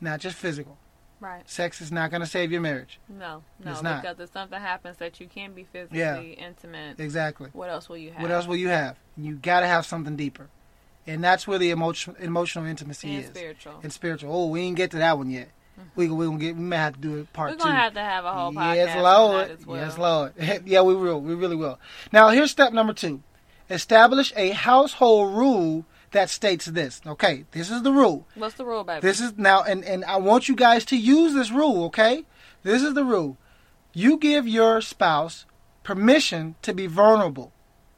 not 0.00 0.20
just 0.20 0.36
physical. 0.36 0.78
Right. 1.18 1.48
Sex 1.48 1.80
is 1.80 1.90
not 1.90 2.10
going 2.10 2.20
to 2.20 2.26
save 2.26 2.52
your 2.52 2.60
marriage. 2.60 3.00
No, 3.08 3.42
no, 3.64 3.72
It's 3.72 3.82
not. 3.82 4.02
because 4.02 4.20
if 4.20 4.32
something 4.32 4.60
happens 4.60 4.98
that 4.98 5.18
you 5.18 5.26
can 5.26 5.54
be 5.54 5.64
physically 5.64 5.98
Yeah. 5.98 6.20
intimate, 6.20 7.00
Exactly. 7.00 7.48
what 7.54 7.70
else 7.70 7.88
will 7.88 7.96
you 7.96 8.10
have? 8.12 8.20
What 8.22 8.30
else 8.30 8.46
will 8.46 8.56
you 8.56 8.68
have? 8.68 8.96
You 9.16 9.36
got 9.36 9.60
to 9.60 9.66
have 9.66 9.86
something 9.86 10.14
deeper. 10.16 10.48
And 11.06 11.24
that's 11.24 11.46
where 11.46 11.58
the 11.58 11.70
emotion, 11.70 12.16
emotional 12.18 12.66
intimacy 12.66 13.14
And 13.14 13.24
is. 13.24 13.30
spiritual. 13.30 13.80
And 13.82 13.92
spiritual. 13.92 14.34
Oh, 14.34 14.46
we 14.48 14.60
ain't 14.62 14.76
get 14.76 14.90
to 14.90 14.98
that 14.98 15.16
one 15.16 15.30
yet. 15.30 15.48
Mm-hmm. 15.78 15.88
We 15.94 16.08
we 16.08 16.26
gonna 16.26 16.38
get. 16.38 16.56
We 16.56 16.62
may 16.62 16.76
have 16.76 16.94
to 16.94 17.00
do 17.00 17.16
it 17.18 17.32
part 17.32 17.50
We're 17.50 17.56
two. 17.58 17.64
gonna 17.64 17.76
have 17.76 17.94
to 17.94 18.00
have 18.00 18.24
a 18.24 18.32
whole 18.32 18.50
podcast. 18.52 18.74
Yes, 18.76 18.96
Lord. 19.02 19.66
well. 19.66 19.76
Yes, 19.76 19.98
Lord. 19.98 20.32
yeah, 20.66 20.80
we 20.82 20.94
will. 20.96 21.20
We 21.20 21.34
really 21.34 21.54
will. 21.56 21.78
Now, 22.12 22.30
here's 22.30 22.50
step 22.50 22.72
number 22.72 22.92
two: 22.94 23.22
establish 23.70 24.32
a 24.36 24.50
household 24.50 25.36
rule 25.36 25.84
that 26.16 26.30
states 26.30 26.64
this. 26.64 27.02
Okay, 27.06 27.44
this 27.52 27.70
is 27.70 27.82
the 27.82 27.92
rule. 27.92 28.26
What's 28.34 28.54
the 28.54 28.64
rule, 28.64 28.84
baby? 28.84 29.00
This 29.00 29.20
is 29.20 29.36
now, 29.36 29.62
and 29.62 29.84
and 29.84 30.04
I 30.06 30.16
want 30.16 30.48
you 30.48 30.56
guys 30.56 30.84
to 30.86 30.96
use 30.96 31.34
this 31.34 31.50
rule. 31.50 31.84
Okay, 31.84 32.24
this 32.62 32.82
is 32.82 32.94
the 32.94 33.04
rule. 33.04 33.36
You 33.92 34.16
give 34.16 34.48
your 34.48 34.80
spouse 34.80 35.44
permission 35.82 36.54
to 36.62 36.72
be 36.72 36.86
vulnerable. 36.86 37.52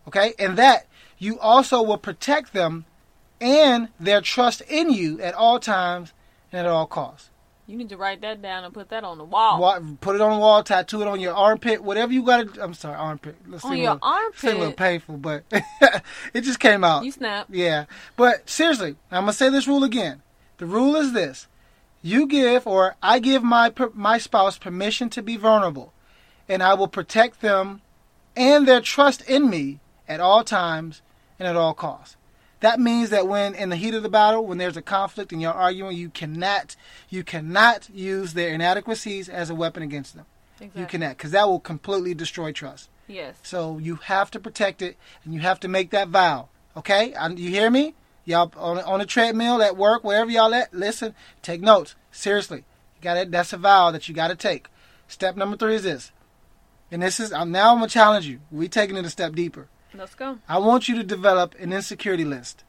Okay, 0.09 0.35
and 0.39 0.59
that 0.59 0.87
you 1.19 1.39
also 1.39 1.81
will 1.81 1.99
protect 1.99 2.53
them 2.53 2.87
and 3.41 3.89
their 4.01 4.21
trust 4.21 4.63
in 4.63 4.91
you 4.93 5.21
at 5.21 5.35
all 5.35 5.61
times 5.61 6.13
and 6.51 6.67
at 6.67 6.73
all 6.73 6.87
costs. 6.87 7.31
You 7.69 7.77
need 7.77 7.91
to 7.91 7.97
write 7.97 8.23
that 8.23 8.41
down 8.43 8.65
and 8.65 8.73
put 8.75 8.89
that 8.89 9.05
on 9.05 9.19
the 9.19 9.25
wall. 9.25 9.61
Wa- 9.61 9.79
Put 10.01 10.17
it 10.17 10.21
on 10.23 10.33
the 10.33 10.39
wall, 10.39 10.65
tattoo 10.65 11.03
it 11.03 11.07
on 11.07 11.21
your 11.21 11.35
armpit, 11.35 11.83
whatever 11.85 12.13
you 12.13 12.23
got 12.25 12.55
to. 12.55 12.65
I'm 12.65 12.75
sorry, 12.75 12.97
armpit. 12.97 13.37
Let's 13.47 13.65
On 13.65 13.73
see 13.73 13.83
your 13.83 13.91
a 13.93 13.95
little, 13.95 14.33
seem 14.35 14.57
a 14.57 14.59
little 14.59 14.73
painful, 14.73 15.19
but 15.19 15.45
it 16.35 16.41
just 16.41 16.59
came 16.59 16.83
out. 16.83 17.05
You 17.05 17.13
snap. 17.13 17.47
Yeah, 17.51 17.85
but 18.17 18.49
seriously, 18.49 18.97
I'm 19.13 19.23
gonna 19.23 19.33
say 19.35 19.51
this 19.51 19.69
rule 19.69 19.85
again. 19.85 20.23
The 20.57 20.67
rule 20.67 20.97
is 20.97 21.13
this: 21.13 21.47
you 22.03 22.27
give, 22.27 22.67
or 22.67 22.97
I 23.03 23.19
give 23.19 23.45
my 23.45 23.71
per- 23.71 23.93
my 23.95 24.19
spouse 24.19 24.59
permission 24.59 25.11
to 25.11 25.23
be 25.23 25.37
vulnerable, 25.37 25.93
and 26.49 26.63
I 26.63 26.75
will 26.75 26.89
protect 26.89 27.43
them 27.43 27.83
and 28.35 28.67
their 28.67 28.81
trust 28.81 29.21
in 29.29 29.51
me 29.51 29.81
at 30.09 30.21
all 30.21 30.43
times 30.43 31.03
and 31.39 31.47
at 31.47 31.55
all 31.57 31.75
costs. 31.75 32.17
That 32.61 32.81
means 32.81 33.11
that 33.11 33.29
when 33.29 33.55
in 33.55 33.69
the 33.69 33.77
heat 33.77 33.95
of 33.95 34.03
the 34.03 34.09
battle, 34.09 34.45
when 34.45 34.59
there's 34.59 34.77
a 34.77 34.83
conflict 34.83 35.33
and 35.33 35.41
you're 35.41 35.53
arguing, 35.53 35.97
you 35.97 36.11
cannot 36.11 36.75
you 37.09 37.23
cannot 37.23 37.89
use 37.91 38.35
their 38.35 38.53
inadequacies 38.53 39.29
as 39.29 39.49
a 39.49 39.55
weapon 39.55 39.83
against 39.83 40.17
them. 40.17 40.27
Exactly. 40.61 40.81
You 40.81 40.87
cannot, 40.89 41.17
because 41.17 41.31
that 41.31 41.47
will 41.47 41.61
completely 41.61 42.15
destroy 42.15 42.51
trust. 42.51 42.89
Yes. 43.07 43.37
So 43.45 43.79
you 43.79 43.97
have 43.97 44.31
to 44.33 44.41
protect 44.41 44.83
it, 44.83 44.97
and 45.25 45.33
you 45.33 45.41
have 45.41 45.61
to 45.61 45.69
make 45.69 45.91
that 45.91 46.09
vow. 46.09 46.49
Okay, 46.77 47.15
I, 47.15 47.29
you 47.29 47.51
hear 47.51 47.71
me? 47.71 47.95
Y'all 48.25 48.53
on 48.57 48.79
on 48.81 48.99
the 48.99 49.07
treadmill 49.07 49.63
at 49.63 49.77
work, 49.77 50.03
wherever 50.03 50.31
y'all 50.31 50.53
at, 50.53 50.75
listen, 50.75 51.15
take 51.43 51.61
notes. 51.61 51.95
Seriously, 52.11 52.65
you 52.97 53.03
got 53.03 53.17
it. 53.17 53.31
That's 53.31 53.53
a 53.53 53.57
vow 53.57 53.93
that 53.93 54.09
you 54.09 54.15
got 54.15 54.29
to 54.29 54.37
take. 54.37 54.69
Step 55.07 55.37
number 55.37 55.57
three 55.57 55.77
is 55.77 55.85
this, 55.85 56.11
and 56.91 57.03
this 57.03 57.21
is 57.21 57.33
I'm 57.33 57.53
now 57.53 57.71
I'm 57.71 57.79
gonna 57.79 57.89
challenge 57.89 58.27
you. 58.27 58.41
We 58.51 58.69
taking 58.69 58.97
it 58.97 59.07
a 59.07 59.11
step 59.11 59.35
deeper. 59.35 59.69
Let's 59.95 60.15
go. 60.15 60.39
I 60.49 60.59
want 60.59 60.89
you 60.89 60.97
to 60.97 61.03
develop 61.05 61.55
an 61.59 61.73
insecurity 61.73 62.25
list. 62.25 62.65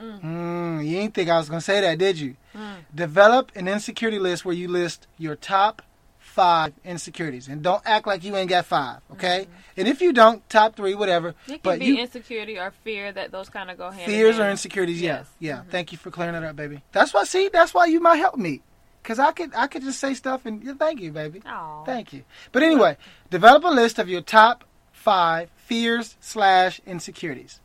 Mm. 0.00 0.22
Mm, 0.22 0.86
you 0.86 0.98
ain't 0.98 1.14
think 1.14 1.28
I 1.28 1.38
was 1.38 1.48
gonna 1.48 1.60
say 1.60 1.80
that, 1.80 1.98
did 1.98 2.18
you? 2.18 2.36
Mm. 2.54 2.76
Develop 2.94 3.50
an 3.56 3.66
insecurity 3.68 4.18
list 4.18 4.44
where 4.44 4.54
you 4.54 4.68
list 4.68 5.06
your 5.18 5.34
top 5.34 5.82
five 6.18 6.72
insecurities, 6.84 7.48
and 7.48 7.62
don't 7.62 7.82
act 7.84 8.06
like 8.06 8.22
you 8.22 8.36
ain't 8.36 8.48
got 8.50 8.64
five, 8.64 9.00
okay? 9.12 9.48
And 9.76 9.88
if 9.88 10.00
you 10.00 10.12
don't, 10.12 10.48
top 10.48 10.76
three, 10.76 10.94
whatever. 10.94 11.34
It 11.48 11.62
can 11.64 11.78
be 11.80 11.86
you 11.86 11.98
insecurity 11.98 12.58
or 12.58 12.70
fear 12.84 13.10
that 13.10 13.32
those 13.32 13.48
kind 13.48 13.70
of 13.72 13.78
go 13.78 13.90
hand 13.90 14.06
fears 14.06 14.36
in 14.36 14.42
or 14.42 14.44
hand. 14.44 14.52
insecurities, 14.52 15.00
yeah, 15.00 15.16
Yes. 15.16 15.26
yeah. 15.40 15.56
Mhm. 15.62 15.70
Thank 15.70 15.90
you 15.92 15.98
for 15.98 16.10
clearing 16.12 16.34
that 16.34 16.44
up, 16.44 16.54
baby. 16.54 16.82
That's 16.92 17.12
why. 17.12 17.24
See, 17.24 17.48
that's 17.52 17.74
why 17.74 17.86
you 17.86 17.98
might 17.98 18.16
help 18.16 18.36
me, 18.36 18.60
cause 19.02 19.18
I 19.18 19.32
could 19.32 19.52
I 19.54 19.66
could 19.66 19.82
just 19.82 19.98
say 19.98 20.14
stuff 20.14 20.46
and 20.46 20.62
yeah, 20.62 20.74
thank 20.78 21.00
you, 21.00 21.10
baby. 21.10 21.42
Aw. 21.44 21.82
Thank 21.84 22.12
you. 22.12 22.22
But 22.52 22.62
anyway, 22.62 22.96
develop 23.30 23.64
a 23.64 23.68
list 23.68 23.98
of 23.98 24.08
your 24.08 24.20
top 24.20 24.62
five 24.98 25.48
fears 25.56 26.16
slash 26.20 26.80
insecurities. 26.84 27.60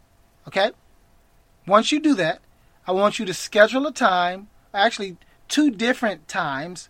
Okay? 0.48 0.72
Once 1.66 1.92
you 1.92 2.00
do 2.00 2.14
that, 2.14 2.40
I 2.86 2.92
want 2.92 3.18
you 3.18 3.26
to 3.26 3.34
schedule 3.34 3.88
a 3.88 3.92
time, 3.92 4.50
actually 4.74 5.18
two 5.48 5.72
different 5.72 6.28
times, 6.28 6.90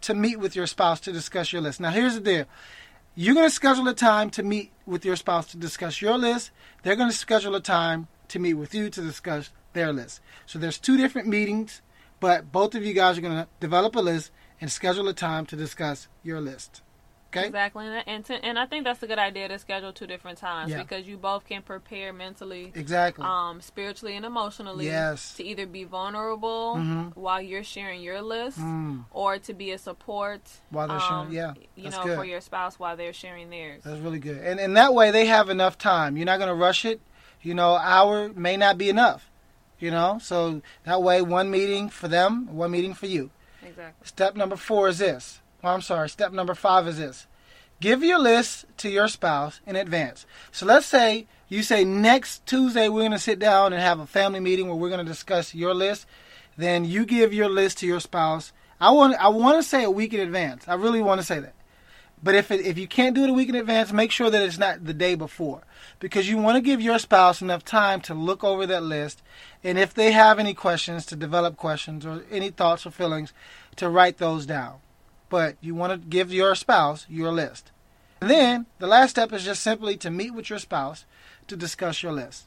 to 0.00 0.14
meet 0.14 0.38
with 0.38 0.56
your 0.56 0.66
spouse 0.66 1.00
to 1.00 1.12
discuss 1.12 1.52
your 1.52 1.62
list. 1.62 1.80
Now 1.80 1.90
here's 1.90 2.14
the 2.14 2.20
deal. 2.20 2.44
You're 3.14 3.34
going 3.34 3.46
to 3.46 3.54
schedule 3.54 3.86
a 3.86 3.94
time 3.94 4.30
to 4.30 4.42
meet 4.42 4.72
with 4.84 5.04
your 5.04 5.16
spouse 5.16 5.46
to 5.52 5.56
discuss 5.56 6.02
your 6.02 6.18
list. 6.18 6.50
They're 6.82 6.96
going 6.96 7.10
to 7.10 7.16
schedule 7.16 7.54
a 7.54 7.60
time 7.60 8.08
to 8.28 8.38
meet 8.38 8.54
with 8.54 8.74
you 8.74 8.90
to 8.90 9.00
discuss 9.00 9.50
their 9.74 9.92
list. 9.92 10.20
So 10.46 10.58
there's 10.58 10.78
two 10.78 10.96
different 10.96 11.28
meetings, 11.28 11.82
but 12.18 12.50
both 12.50 12.74
of 12.74 12.84
you 12.84 12.94
guys 12.94 13.16
are 13.16 13.22
going 13.22 13.36
to 13.36 13.48
develop 13.60 13.94
a 13.94 14.00
list 14.00 14.32
and 14.60 14.70
schedule 14.70 15.08
a 15.08 15.14
time 15.14 15.46
to 15.46 15.56
discuss 15.56 16.08
your 16.24 16.40
list. 16.40 16.82
Okay? 17.36 17.46
Exactly, 17.46 17.86
and 17.86 18.04
and, 18.06 18.24
to, 18.26 18.34
and 18.44 18.58
I 18.58 18.66
think 18.66 18.84
that's 18.84 19.02
a 19.02 19.06
good 19.06 19.18
idea 19.18 19.48
to 19.48 19.58
schedule 19.58 19.92
two 19.92 20.06
different 20.06 20.38
times 20.38 20.70
Yeah. 20.70 20.82
because 20.82 21.06
you 21.06 21.16
both 21.16 21.44
can 21.46 21.62
prepare 21.62 22.12
mentally, 22.12 22.72
Exactly. 22.74 23.24
um, 23.26 23.60
spiritually, 23.60 24.16
and 24.16 24.24
emotionally. 24.24 24.86
Yes. 24.86 25.34
To 25.36 25.44
either 25.44 25.66
be 25.66 25.84
vulnerable 25.84 26.76
Mhm. 26.76 27.16
while 27.16 27.40
you're 27.42 27.64
sharing 27.64 28.00
your 28.02 28.22
list, 28.22 28.58
Mm, 28.58 29.04
or 29.10 29.38
to 29.38 29.52
be 29.52 29.72
a 29.72 29.78
support. 29.78 30.42
while 30.70 30.88
they're 30.88 31.00
sharing, 31.00 31.26
um, 31.26 31.32
yeah, 31.32 31.54
You 31.76 31.90
know, 31.90 32.02
good. 32.04 32.16
for 32.16 32.24
your 32.24 32.40
spouse 32.40 32.78
while 32.78 32.96
they're 32.96 33.12
sharing 33.12 33.50
theirs. 33.50 33.82
That's 33.84 34.00
really 34.00 34.18
good. 34.20 34.38
And 34.38 34.60
and 34.60 34.76
that 34.76 34.94
way 34.94 35.10
they 35.10 35.26
have 35.26 35.48
enough 35.50 35.76
time. 35.78 36.16
You're 36.16 36.26
not 36.26 36.38
going 36.38 36.48
to 36.48 36.54
rush 36.54 36.84
it. 36.84 37.00
You 37.42 37.54
know, 37.54 37.74
hour 37.76 38.30
may 38.34 38.56
not 38.56 38.78
be 38.78 38.88
enough. 38.88 39.30
You 39.80 39.90
know, 39.90 40.18
so 40.22 40.62
that 40.84 41.02
way 41.02 41.20
one 41.20 41.50
meeting 41.50 41.90
for 41.90 42.08
them, 42.08 42.46
one 42.54 42.70
meeting 42.70 42.94
for 42.94 43.06
you. 43.06 43.30
Exactly. 43.62 44.06
Step 44.06 44.36
number 44.36 44.56
four 44.56 44.88
is 44.88 44.98
this. 44.98 45.40
Well, 45.64 45.72
I'm 45.72 45.80
sorry. 45.80 46.10
Step 46.10 46.30
number 46.30 46.54
five 46.54 46.86
is 46.86 46.98
this. 46.98 47.26
Give 47.80 48.04
your 48.04 48.18
list 48.18 48.66
to 48.76 48.90
your 48.90 49.08
spouse 49.08 49.62
in 49.66 49.76
advance. 49.76 50.26
So 50.52 50.66
let's 50.66 50.84
say 50.84 51.26
you 51.48 51.62
say 51.62 51.86
next 51.86 52.44
Tuesday 52.44 52.90
we're 52.90 53.00
going 53.00 53.12
to 53.12 53.18
sit 53.18 53.38
down 53.38 53.72
and 53.72 53.80
have 53.80 53.98
a 53.98 54.06
family 54.06 54.40
meeting 54.40 54.68
where 54.68 54.76
we're 54.76 54.90
going 54.90 55.04
to 55.04 55.10
discuss 55.10 55.54
your 55.54 55.72
list. 55.72 56.04
Then 56.58 56.84
you 56.84 57.06
give 57.06 57.32
your 57.32 57.48
list 57.48 57.78
to 57.78 57.86
your 57.86 58.00
spouse. 58.00 58.52
I 58.78 58.90
want 58.90 59.14
I 59.14 59.28
want 59.28 59.56
to 59.56 59.62
say 59.62 59.84
a 59.84 59.90
week 59.90 60.12
in 60.12 60.20
advance. 60.20 60.68
I 60.68 60.74
really 60.74 61.00
want 61.00 61.22
to 61.22 61.26
say 61.26 61.40
that. 61.40 61.54
But 62.22 62.34
if 62.34 62.50
it, 62.50 62.60
if 62.60 62.76
you 62.76 62.86
can't 62.86 63.14
do 63.14 63.24
it 63.24 63.30
a 63.30 63.34
week 63.34 63.48
in 63.48 63.54
advance, 63.54 63.90
make 63.90 64.10
sure 64.10 64.28
that 64.28 64.42
it's 64.42 64.58
not 64.58 64.84
the 64.84 64.92
day 64.92 65.14
before, 65.14 65.62
because 65.98 66.28
you 66.28 66.36
want 66.36 66.56
to 66.56 66.60
give 66.60 66.82
your 66.82 66.98
spouse 66.98 67.40
enough 67.40 67.64
time 67.64 68.02
to 68.02 68.12
look 68.12 68.44
over 68.44 68.66
that 68.66 68.82
list, 68.82 69.22
and 69.62 69.78
if 69.78 69.94
they 69.94 70.12
have 70.12 70.38
any 70.38 70.52
questions, 70.52 71.06
to 71.06 71.16
develop 71.16 71.56
questions 71.56 72.04
or 72.04 72.22
any 72.30 72.50
thoughts 72.50 72.86
or 72.86 72.90
feelings, 72.90 73.32
to 73.76 73.88
write 73.88 74.18
those 74.18 74.44
down. 74.46 74.76
But 75.34 75.56
you 75.60 75.74
want 75.74 75.90
to 75.92 75.98
give 76.08 76.32
your 76.32 76.54
spouse 76.54 77.06
your 77.08 77.32
list. 77.32 77.72
And 78.20 78.30
then 78.30 78.66
the 78.78 78.86
last 78.86 79.10
step 79.10 79.32
is 79.32 79.44
just 79.44 79.64
simply 79.64 79.96
to 79.96 80.08
meet 80.08 80.32
with 80.32 80.48
your 80.48 80.60
spouse 80.60 81.06
to 81.48 81.56
discuss 81.56 82.04
your 82.04 82.12
list. 82.12 82.44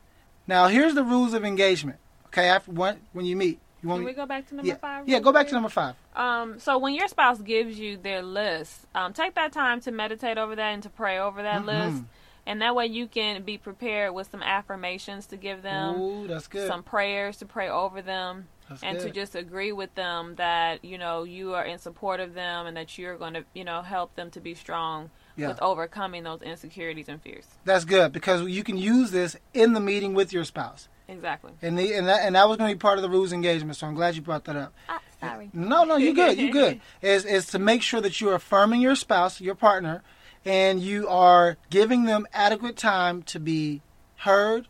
Now, 0.47 0.67
here's 0.69 0.95
the 0.95 1.03
rules 1.03 1.33
of 1.33 1.43
engagement. 1.43 1.99
Okay, 2.27 2.47
after 2.47 2.71
when 2.71 3.01
when 3.11 3.25
you 3.25 3.35
meet, 3.35 3.59
you 3.83 3.89
want 3.89 3.99
Can 3.99 4.05
we 4.05 4.13
go 4.13 4.25
back 4.25 4.47
to 4.47 4.55
number 4.55 4.69
yeah, 4.69 4.75
five? 4.77 5.05
yeah. 5.05 5.19
Go 5.19 5.33
back 5.33 5.47
to 5.49 5.53
number 5.53 5.67
five. 5.67 5.95
Um, 6.15 6.59
so 6.61 6.77
when 6.77 6.93
your 6.93 7.09
spouse 7.09 7.41
gives 7.41 7.77
you 7.77 7.97
their 7.97 8.21
list, 8.21 8.85
um, 8.95 9.11
take 9.11 9.35
that 9.35 9.51
time 9.51 9.81
to 9.81 9.91
meditate 9.91 10.37
over 10.37 10.55
that 10.55 10.69
and 10.73 10.83
to 10.83 10.89
pray 10.89 11.19
over 11.19 11.43
that 11.43 11.63
Mhm. 11.63 11.65
list, 11.65 12.03
and 12.45 12.61
that 12.61 12.73
way 12.73 12.85
you 12.85 13.05
can 13.07 13.43
be 13.43 13.57
prepared 13.57 14.13
with 14.13 14.31
some 14.31 14.41
affirmations 14.41 15.25
to 15.25 15.35
give 15.35 15.61
them, 15.61 15.99
Ooh, 15.99 16.25
that's 16.25 16.47
good. 16.47 16.69
some 16.69 16.83
prayers 16.83 17.35
to 17.39 17.45
pray 17.45 17.67
over 17.67 18.01
them, 18.01 18.47
That's 18.69 18.83
and 18.83 18.99
to 18.99 19.09
just 19.11 19.35
agree 19.35 19.71
with 19.71 19.93
them 19.95 20.35
that 20.35 20.83
you 20.83 20.97
know 20.97 21.23
you 21.23 21.53
are 21.53 21.63
in 21.65 21.79
support 21.79 22.19
of 22.19 22.33
them 22.33 22.65
and 22.67 22.75
that 22.77 22.97
you're 22.97 23.17
going 23.17 23.33
to 23.33 23.43
you 23.53 23.63
know 23.63 23.81
help 23.81 24.15
them 24.15 24.29
to 24.31 24.39
be 24.41 24.53
strong 24.55 25.09
Yeah. 25.35 25.47
with 25.49 25.61
overcoming 25.61 26.23
those 26.23 26.41
insecurities 26.41 27.07
and 27.09 27.21
fears. 27.21 27.45
That's 27.63 27.85
good 27.85 28.11
because 28.11 28.41
you 28.43 28.63
can 28.63 28.77
use 28.77 29.11
this 29.11 29.35
in 29.53 29.73
the 29.73 29.79
meeting 29.79 30.13
with 30.13 30.33
your 30.33 30.43
spouse, 30.43 30.89
Exactly. 31.07 31.53
and 31.61 31.77
the, 31.79 31.93
and 31.93 32.07
that 32.07 32.25
and 32.25 32.35
that 32.35 32.47
was 32.49 32.57
going 32.57 32.69
to 32.69 32.75
be 32.75 32.79
part 32.79 32.97
of 32.97 33.03
the 33.03 33.09
rules 33.09 33.31
engagement. 33.31 33.75
So 33.77 33.87
I'm 33.87 33.95
glad 33.95 34.15
you 34.15 34.21
brought 34.21 34.43
that 34.45 34.55
up. 34.55 34.73
Ah, 34.89 34.99
sorry. 35.21 35.49
No, 35.53 35.83
no, 35.85 35.95
you're 35.97 36.13
good, 36.13 36.37
You're 36.37 36.51
good. 36.51 36.81
Is 37.01 37.23
is 37.25 37.45
to 37.47 37.59
make 37.59 37.81
sure 37.81 38.01
that 38.01 38.19
you're 38.19 38.35
affirming 38.35 38.81
your 38.81 38.95
spouse, 38.95 39.39
your 39.39 39.55
partner, 39.55 40.03
and 40.43 40.81
you 40.81 41.07
are 41.07 41.57
giving 41.69 42.03
them 42.03 42.27
adequate 42.33 42.75
time 42.75 43.21
to 43.23 43.39
be 43.39 43.81
heard, 44.17 44.67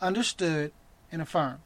understood, 0.00 0.72
and 1.12 1.20
affirmed. 1.22 1.60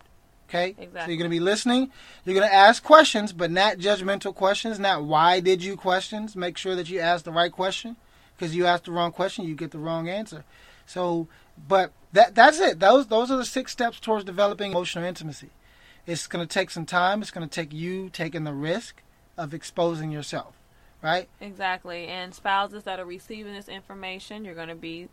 Okay? 0.52 0.74
So 0.76 1.06
you're 1.06 1.16
going 1.16 1.20
to 1.20 1.28
be 1.28 1.40
listening. 1.40 1.90
You're 2.24 2.34
going 2.34 2.48
to 2.48 2.54
ask 2.54 2.82
questions, 2.82 3.32
but 3.32 3.50
not 3.50 3.78
judgmental 3.78 4.34
questions, 4.34 4.78
not 4.78 5.04
why 5.04 5.40
did 5.40 5.64
you 5.64 5.76
questions. 5.76 6.36
Make 6.36 6.58
sure 6.58 6.76
that 6.76 6.90
you 6.90 7.00
ask 7.00 7.24
the 7.24 7.32
right 7.32 7.50
question 7.50 7.96
because 8.36 8.54
you 8.54 8.66
ask 8.66 8.84
the 8.84 8.92
wrong 8.92 9.12
question, 9.12 9.46
you 9.46 9.54
get 9.54 9.70
the 9.70 9.78
wrong 9.78 10.08
answer. 10.08 10.44
So, 10.84 11.26
but 11.68 11.92
that 12.12 12.34
that's 12.34 12.60
it. 12.60 12.80
Those 12.80 13.06
those 13.06 13.30
are 13.30 13.36
the 13.36 13.44
six 13.44 13.72
steps 13.72 13.98
towards 13.98 14.24
developing 14.24 14.72
emotional 14.72 15.04
intimacy. 15.04 15.50
It's 16.06 16.26
going 16.26 16.46
to 16.46 16.52
take 16.52 16.70
some 16.70 16.84
time. 16.84 17.22
It's 17.22 17.30
going 17.30 17.48
to 17.48 17.54
take 17.54 17.72
you 17.72 18.10
taking 18.10 18.44
the 18.44 18.52
risk 18.52 19.02
of 19.38 19.54
exposing 19.54 20.10
yourself, 20.10 20.54
right? 21.00 21.28
Exactly. 21.40 22.08
And 22.08 22.34
spouses 22.34 22.82
that 22.82 22.98
are 22.98 23.04
receiving 23.06 23.54
this 23.54 23.68
information, 23.68 24.44
you're 24.44 24.54
going 24.54 24.68
to 24.68 24.74
be 24.74 25.08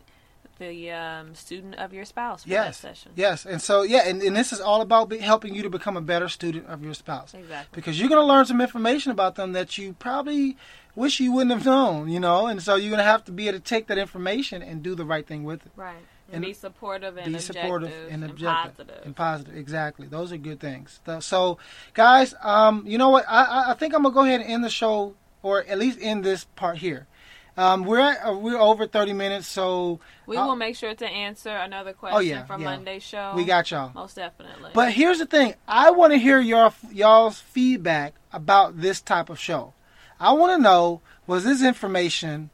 the 0.60 0.92
um, 0.92 1.34
student 1.34 1.74
of 1.74 1.92
your 1.92 2.04
spouse 2.04 2.44
for 2.44 2.50
Yes. 2.50 2.80
that 2.80 2.88
session. 2.96 3.12
Yes, 3.16 3.44
and 3.44 3.60
so 3.60 3.82
yeah, 3.82 4.06
and, 4.06 4.22
and 4.22 4.36
this 4.36 4.52
is 4.52 4.60
all 4.60 4.80
about 4.82 5.08
be, 5.08 5.18
helping 5.18 5.52
you 5.54 5.62
to 5.62 5.70
become 5.70 5.96
a 5.96 6.00
better 6.00 6.28
student 6.28 6.66
of 6.68 6.84
your 6.84 6.94
spouse 6.94 7.34
Exactly. 7.34 7.74
because 7.74 7.98
you're 7.98 8.08
going 8.08 8.20
to 8.20 8.26
learn 8.26 8.44
some 8.46 8.60
information 8.60 9.10
about 9.10 9.34
them 9.34 9.50
that 9.52 9.76
you 9.78 9.94
probably 9.94 10.56
wish 10.94 11.18
you 11.18 11.32
wouldn't 11.32 11.50
have 11.50 11.64
known, 11.64 12.08
you 12.08 12.20
know, 12.20 12.46
and 12.46 12.62
so 12.62 12.76
you're 12.76 12.90
going 12.90 12.98
to 12.98 13.04
have 13.04 13.24
to 13.24 13.32
be 13.32 13.48
able 13.48 13.58
to 13.58 13.64
take 13.64 13.88
that 13.88 13.98
information 13.98 14.62
and 14.62 14.82
do 14.82 14.94
the 14.94 15.04
right 15.04 15.26
thing 15.26 15.42
with 15.42 15.64
it. 15.66 15.72
Right. 15.74 15.96
And, 16.28 16.36
And 16.36 16.44
be 16.44 16.52
supportive 16.52 17.16
and 17.16 17.26
be 17.26 17.34
objective 17.34 17.62
supportive 17.62 17.92
and 18.10 18.22
and 18.22 18.30
objective 18.30 18.76
positive. 18.86 19.04
and 19.06 19.16
positive. 19.16 19.56
Exactly, 19.56 20.06
those 20.06 20.30
are 20.32 20.36
good 20.36 20.60
things. 20.60 21.00
So, 21.20 21.58
guys, 21.94 22.34
um, 22.42 22.84
you 22.86 22.98
know 22.98 23.08
what? 23.10 23.24
I, 23.28 23.42
I- 23.44 23.70
I 23.72 23.74
think 23.74 23.94
I'm 23.94 24.02
gonna 24.04 24.14
go 24.14 24.22
ahead 24.24 24.40
and 24.40 24.48
end 24.48 24.62
the 24.62 24.70
show, 24.70 25.14
or 25.42 25.64
at 25.64 25.78
least 25.78 25.98
end 26.00 26.22
this 26.22 26.44
part 26.54 26.78
here. 26.78 27.08
Um, 27.56 27.84
we're 27.84 28.00
at, 28.00 28.26
uh, 28.26 28.32
we're 28.34 28.58
over 28.58 28.86
30 28.86 29.12
minutes, 29.12 29.46
so 29.46 30.00
we 30.26 30.36
I'll- 30.36 30.48
will 30.48 30.56
make 30.56 30.76
sure 30.76 30.94
to 30.94 31.06
answer 31.06 31.50
another 31.50 31.92
question 31.92 32.16
Oh, 32.16 32.20
yeah, 32.20 32.44
from 32.44 32.62
yeah. 32.62 32.70
Monday's 32.70 33.02
show. 33.02 33.32
we 33.36 33.44
got 33.44 33.70
y'all. 33.70 33.90
most 33.94 34.16
definitely. 34.16 34.70
But 34.74 34.92
here's 34.92 35.18
the 35.18 35.26
thing: 35.26 35.54
I 35.68 35.90
want 35.90 36.12
to 36.12 36.18
hear 36.18 36.38
your 36.40 36.72
y'all's 36.92 37.40
feedback 37.40 38.14
about 38.32 38.80
this 38.80 39.00
type 39.00 39.28
of 39.30 39.38
show. 39.38 39.74
I 40.18 40.32
want 40.32 40.56
to 40.56 40.62
know: 40.62 41.00
was 41.26 41.44
this 41.44 41.62
information 41.62 42.50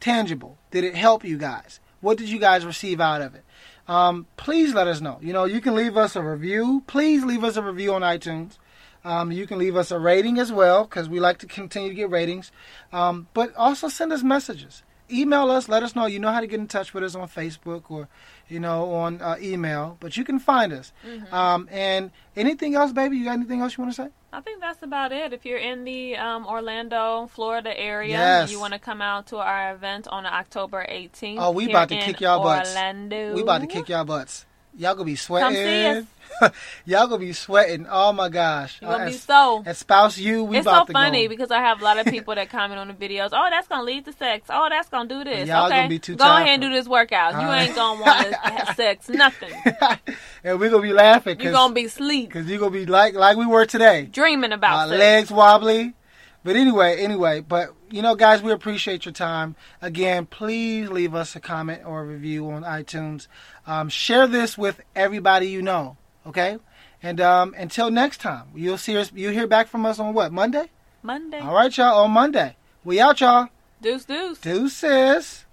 tangible? 0.00 0.58
Did 0.70 0.84
it 0.84 0.94
help 0.94 1.24
you 1.24 1.38
guys? 1.38 1.80
What 2.00 2.18
did 2.18 2.28
you 2.28 2.38
guys 2.38 2.64
receive 2.64 3.00
out 3.00 3.22
of 3.22 3.34
it? 3.34 3.44
Um, 3.88 4.26
please 4.36 4.74
let 4.74 4.86
us 4.86 5.00
know. 5.00 5.18
You 5.22 5.32
know, 5.32 5.44
you 5.44 5.60
can 5.60 5.74
leave 5.74 5.96
us 5.96 6.16
a 6.16 6.22
review. 6.22 6.82
Please 6.86 7.24
leave 7.24 7.44
us 7.44 7.56
a 7.56 7.62
review 7.62 7.94
on 7.94 8.02
iTunes. 8.02 8.58
Um, 9.06 9.30
you 9.30 9.46
can 9.46 9.58
leave 9.58 9.76
us 9.76 9.90
a 9.92 9.98
rating 10.00 10.38
as 10.40 10.50
well 10.50 10.82
because 10.84 11.08
we 11.08 11.20
like 11.20 11.38
to 11.38 11.46
continue 11.46 11.88
to 11.90 11.94
get 11.94 12.10
ratings. 12.10 12.50
Um, 12.92 13.28
but 13.34 13.54
also 13.54 13.88
send 13.88 14.12
us 14.12 14.22
messages. 14.24 14.82
Email 15.08 15.48
us. 15.52 15.68
Let 15.68 15.84
us 15.84 15.94
know. 15.94 16.06
You 16.06 16.18
know 16.18 16.32
how 16.32 16.40
to 16.40 16.48
get 16.48 16.58
in 16.58 16.66
touch 16.66 16.92
with 16.92 17.04
us 17.04 17.14
on 17.14 17.28
Facebook 17.28 17.84
or, 17.88 18.08
you 18.48 18.58
know, 18.58 18.90
on 18.92 19.22
uh, 19.22 19.36
email. 19.40 19.96
But 20.00 20.16
you 20.16 20.24
can 20.24 20.40
find 20.40 20.72
us. 20.72 20.92
Mhm. 21.06 21.32
Um, 21.32 21.68
and 21.70 22.10
anything 22.34 22.74
else, 22.74 22.90
baby? 22.92 23.16
You 23.16 23.26
got 23.26 23.34
anything 23.34 23.60
else 23.60 23.76
you 23.76 23.84
want 23.84 23.94
to 23.94 24.02
say? 24.02 24.08
I 24.32 24.40
think 24.40 24.60
that's 24.60 24.82
about 24.82 25.12
it. 25.12 25.32
If 25.32 25.46
you're 25.46 25.58
in 25.58 25.84
the 25.84 26.16
um, 26.16 26.44
Orlando, 26.44 27.28
Florida 27.32 27.78
area, 27.78 28.10
Yes. 28.18 28.50
you 28.50 28.58
want 28.58 28.72
to 28.72 28.80
come 28.80 29.00
out 29.00 29.28
to 29.28 29.36
our 29.36 29.72
event 29.72 30.08
on 30.08 30.26
October 30.26 30.84
18th. 30.90 31.36
Oh, 31.38 31.52
we 31.52 31.70
about 31.70 31.88
to 31.90 31.98
kick 32.00 32.20
y'all 32.20 32.42
butts. 32.42 32.70
Orlando. 32.74 33.34
We 33.34 33.42
about 33.42 33.60
to 33.60 33.68
kick 33.68 33.88
y'all 33.88 34.04
butts. 34.04 34.44
Y'all 34.76 34.94
gonna 34.94 35.04
be 35.06 35.16
sweating. 35.16 36.06
y'all 36.84 37.06
gonna 37.06 37.18
be 37.18 37.32
sweating. 37.32 37.86
Oh 37.90 38.12
my 38.12 38.28
gosh. 38.28 38.78
You're 38.82 38.90
gonna 38.90 39.04
Uh, 39.04 39.06
be 39.06 39.12
so. 39.14 39.62
at 39.64 39.76
Spouse 39.76 40.18
U, 40.18 40.44
we 40.44 40.58
it's 40.58 40.66
so 40.66 40.84
funny 40.86 41.24
go. 41.24 41.28
because 41.30 41.50
I 41.50 41.60
have 41.60 41.80
a 41.80 41.84
lot 41.84 41.98
of 41.98 42.06
people 42.06 42.34
that 42.34 42.50
comment 42.50 42.78
on 42.78 42.88
the 42.88 42.94
videos. 42.94 43.30
Oh, 43.32 43.46
that's 43.50 43.68
gonna 43.68 43.84
lead 43.84 44.04
to 44.04 44.12
sex. 44.12 44.46
Oh, 44.50 44.66
that's 44.68 44.88
gonna 44.90 45.08
do 45.08 45.24
this. 45.24 45.48
Y'all 45.48 45.66
okay, 45.66 45.76
gonna 45.76 45.88
be 45.88 45.98
too 45.98 46.16
go 46.16 46.24
ahead 46.26 46.48
and 46.48 46.62
do 46.62 46.68
this 46.70 46.86
workout. 46.86 47.32
You 47.40 47.48
Uh. 47.48 47.54
ain't 47.54 47.74
gonna 47.74 48.00
want 48.02 48.28
to 48.28 48.36
have 48.50 48.76
sex. 48.76 49.08
Nothing. 49.08 49.52
and 50.44 50.60
we're 50.60 50.68
gonna 50.70 50.82
be 50.82 50.92
laughing 50.92 51.40
You're 51.40 51.52
gonna 51.52 51.72
be 51.74 51.88
sleep, 51.88 52.32
cause 52.32 52.44
you're 52.46 52.58
gonna 52.58 52.70
be 52.70 52.84
like 52.86 53.14
like 53.14 53.36
we 53.38 53.46
were 53.46 53.64
today. 53.64 54.02
dreaming 54.04 54.52
about 54.52 54.90
Uh, 54.90 54.96
legs 54.96 55.30
wobbly. 55.30 55.94
But 56.44 56.54
anyway, 56.54 56.98
anyway, 57.02 57.40
but 57.40 57.70
you 57.90 58.02
know, 58.02 58.14
guys, 58.14 58.42
we 58.42 58.52
appreciate 58.52 59.04
your 59.04 59.12
time. 59.12 59.56
Again, 59.80 60.26
please 60.26 60.88
leave 60.88 61.14
us 61.14 61.36
a 61.36 61.40
comment 61.40 61.82
or 61.84 62.02
a 62.02 62.04
review 62.04 62.50
on 62.50 62.62
iTunes. 62.62 63.28
Um, 63.66 63.88
share 63.88 64.26
this 64.26 64.58
with 64.58 64.80
everybody 64.94 65.48
you 65.48 65.62
know. 65.62 65.96
Okay, 66.26 66.58
and 67.02 67.20
um, 67.20 67.54
until 67.56 67.90
next 67.90 68.20
time, 68.20 68.48
you'll 68.54 68.78
see 68.78 68.96
us. 68.96 69.12
You'll 69.14 69.32
hear 69.32 69.46
back 69.46 69.68
from 69.68 69.86
us 69.86 69.98
on 69.98 70.12
what 70.12 70.32
Monday. 70.32 70.70
Monday. 71.02 71.38
All 71.38 71.54
right, 71.54 71.76
y'all. 71.76 72.04
On 72.04 72.10
Monday, 72.10 72.56
we 72.84 73.00
out, 73.00 73.20
y'all. 73.20 73.48
Deuce, 73.80 74.04
deuce. 74.04 74.40
Deuces. 74.40 75.45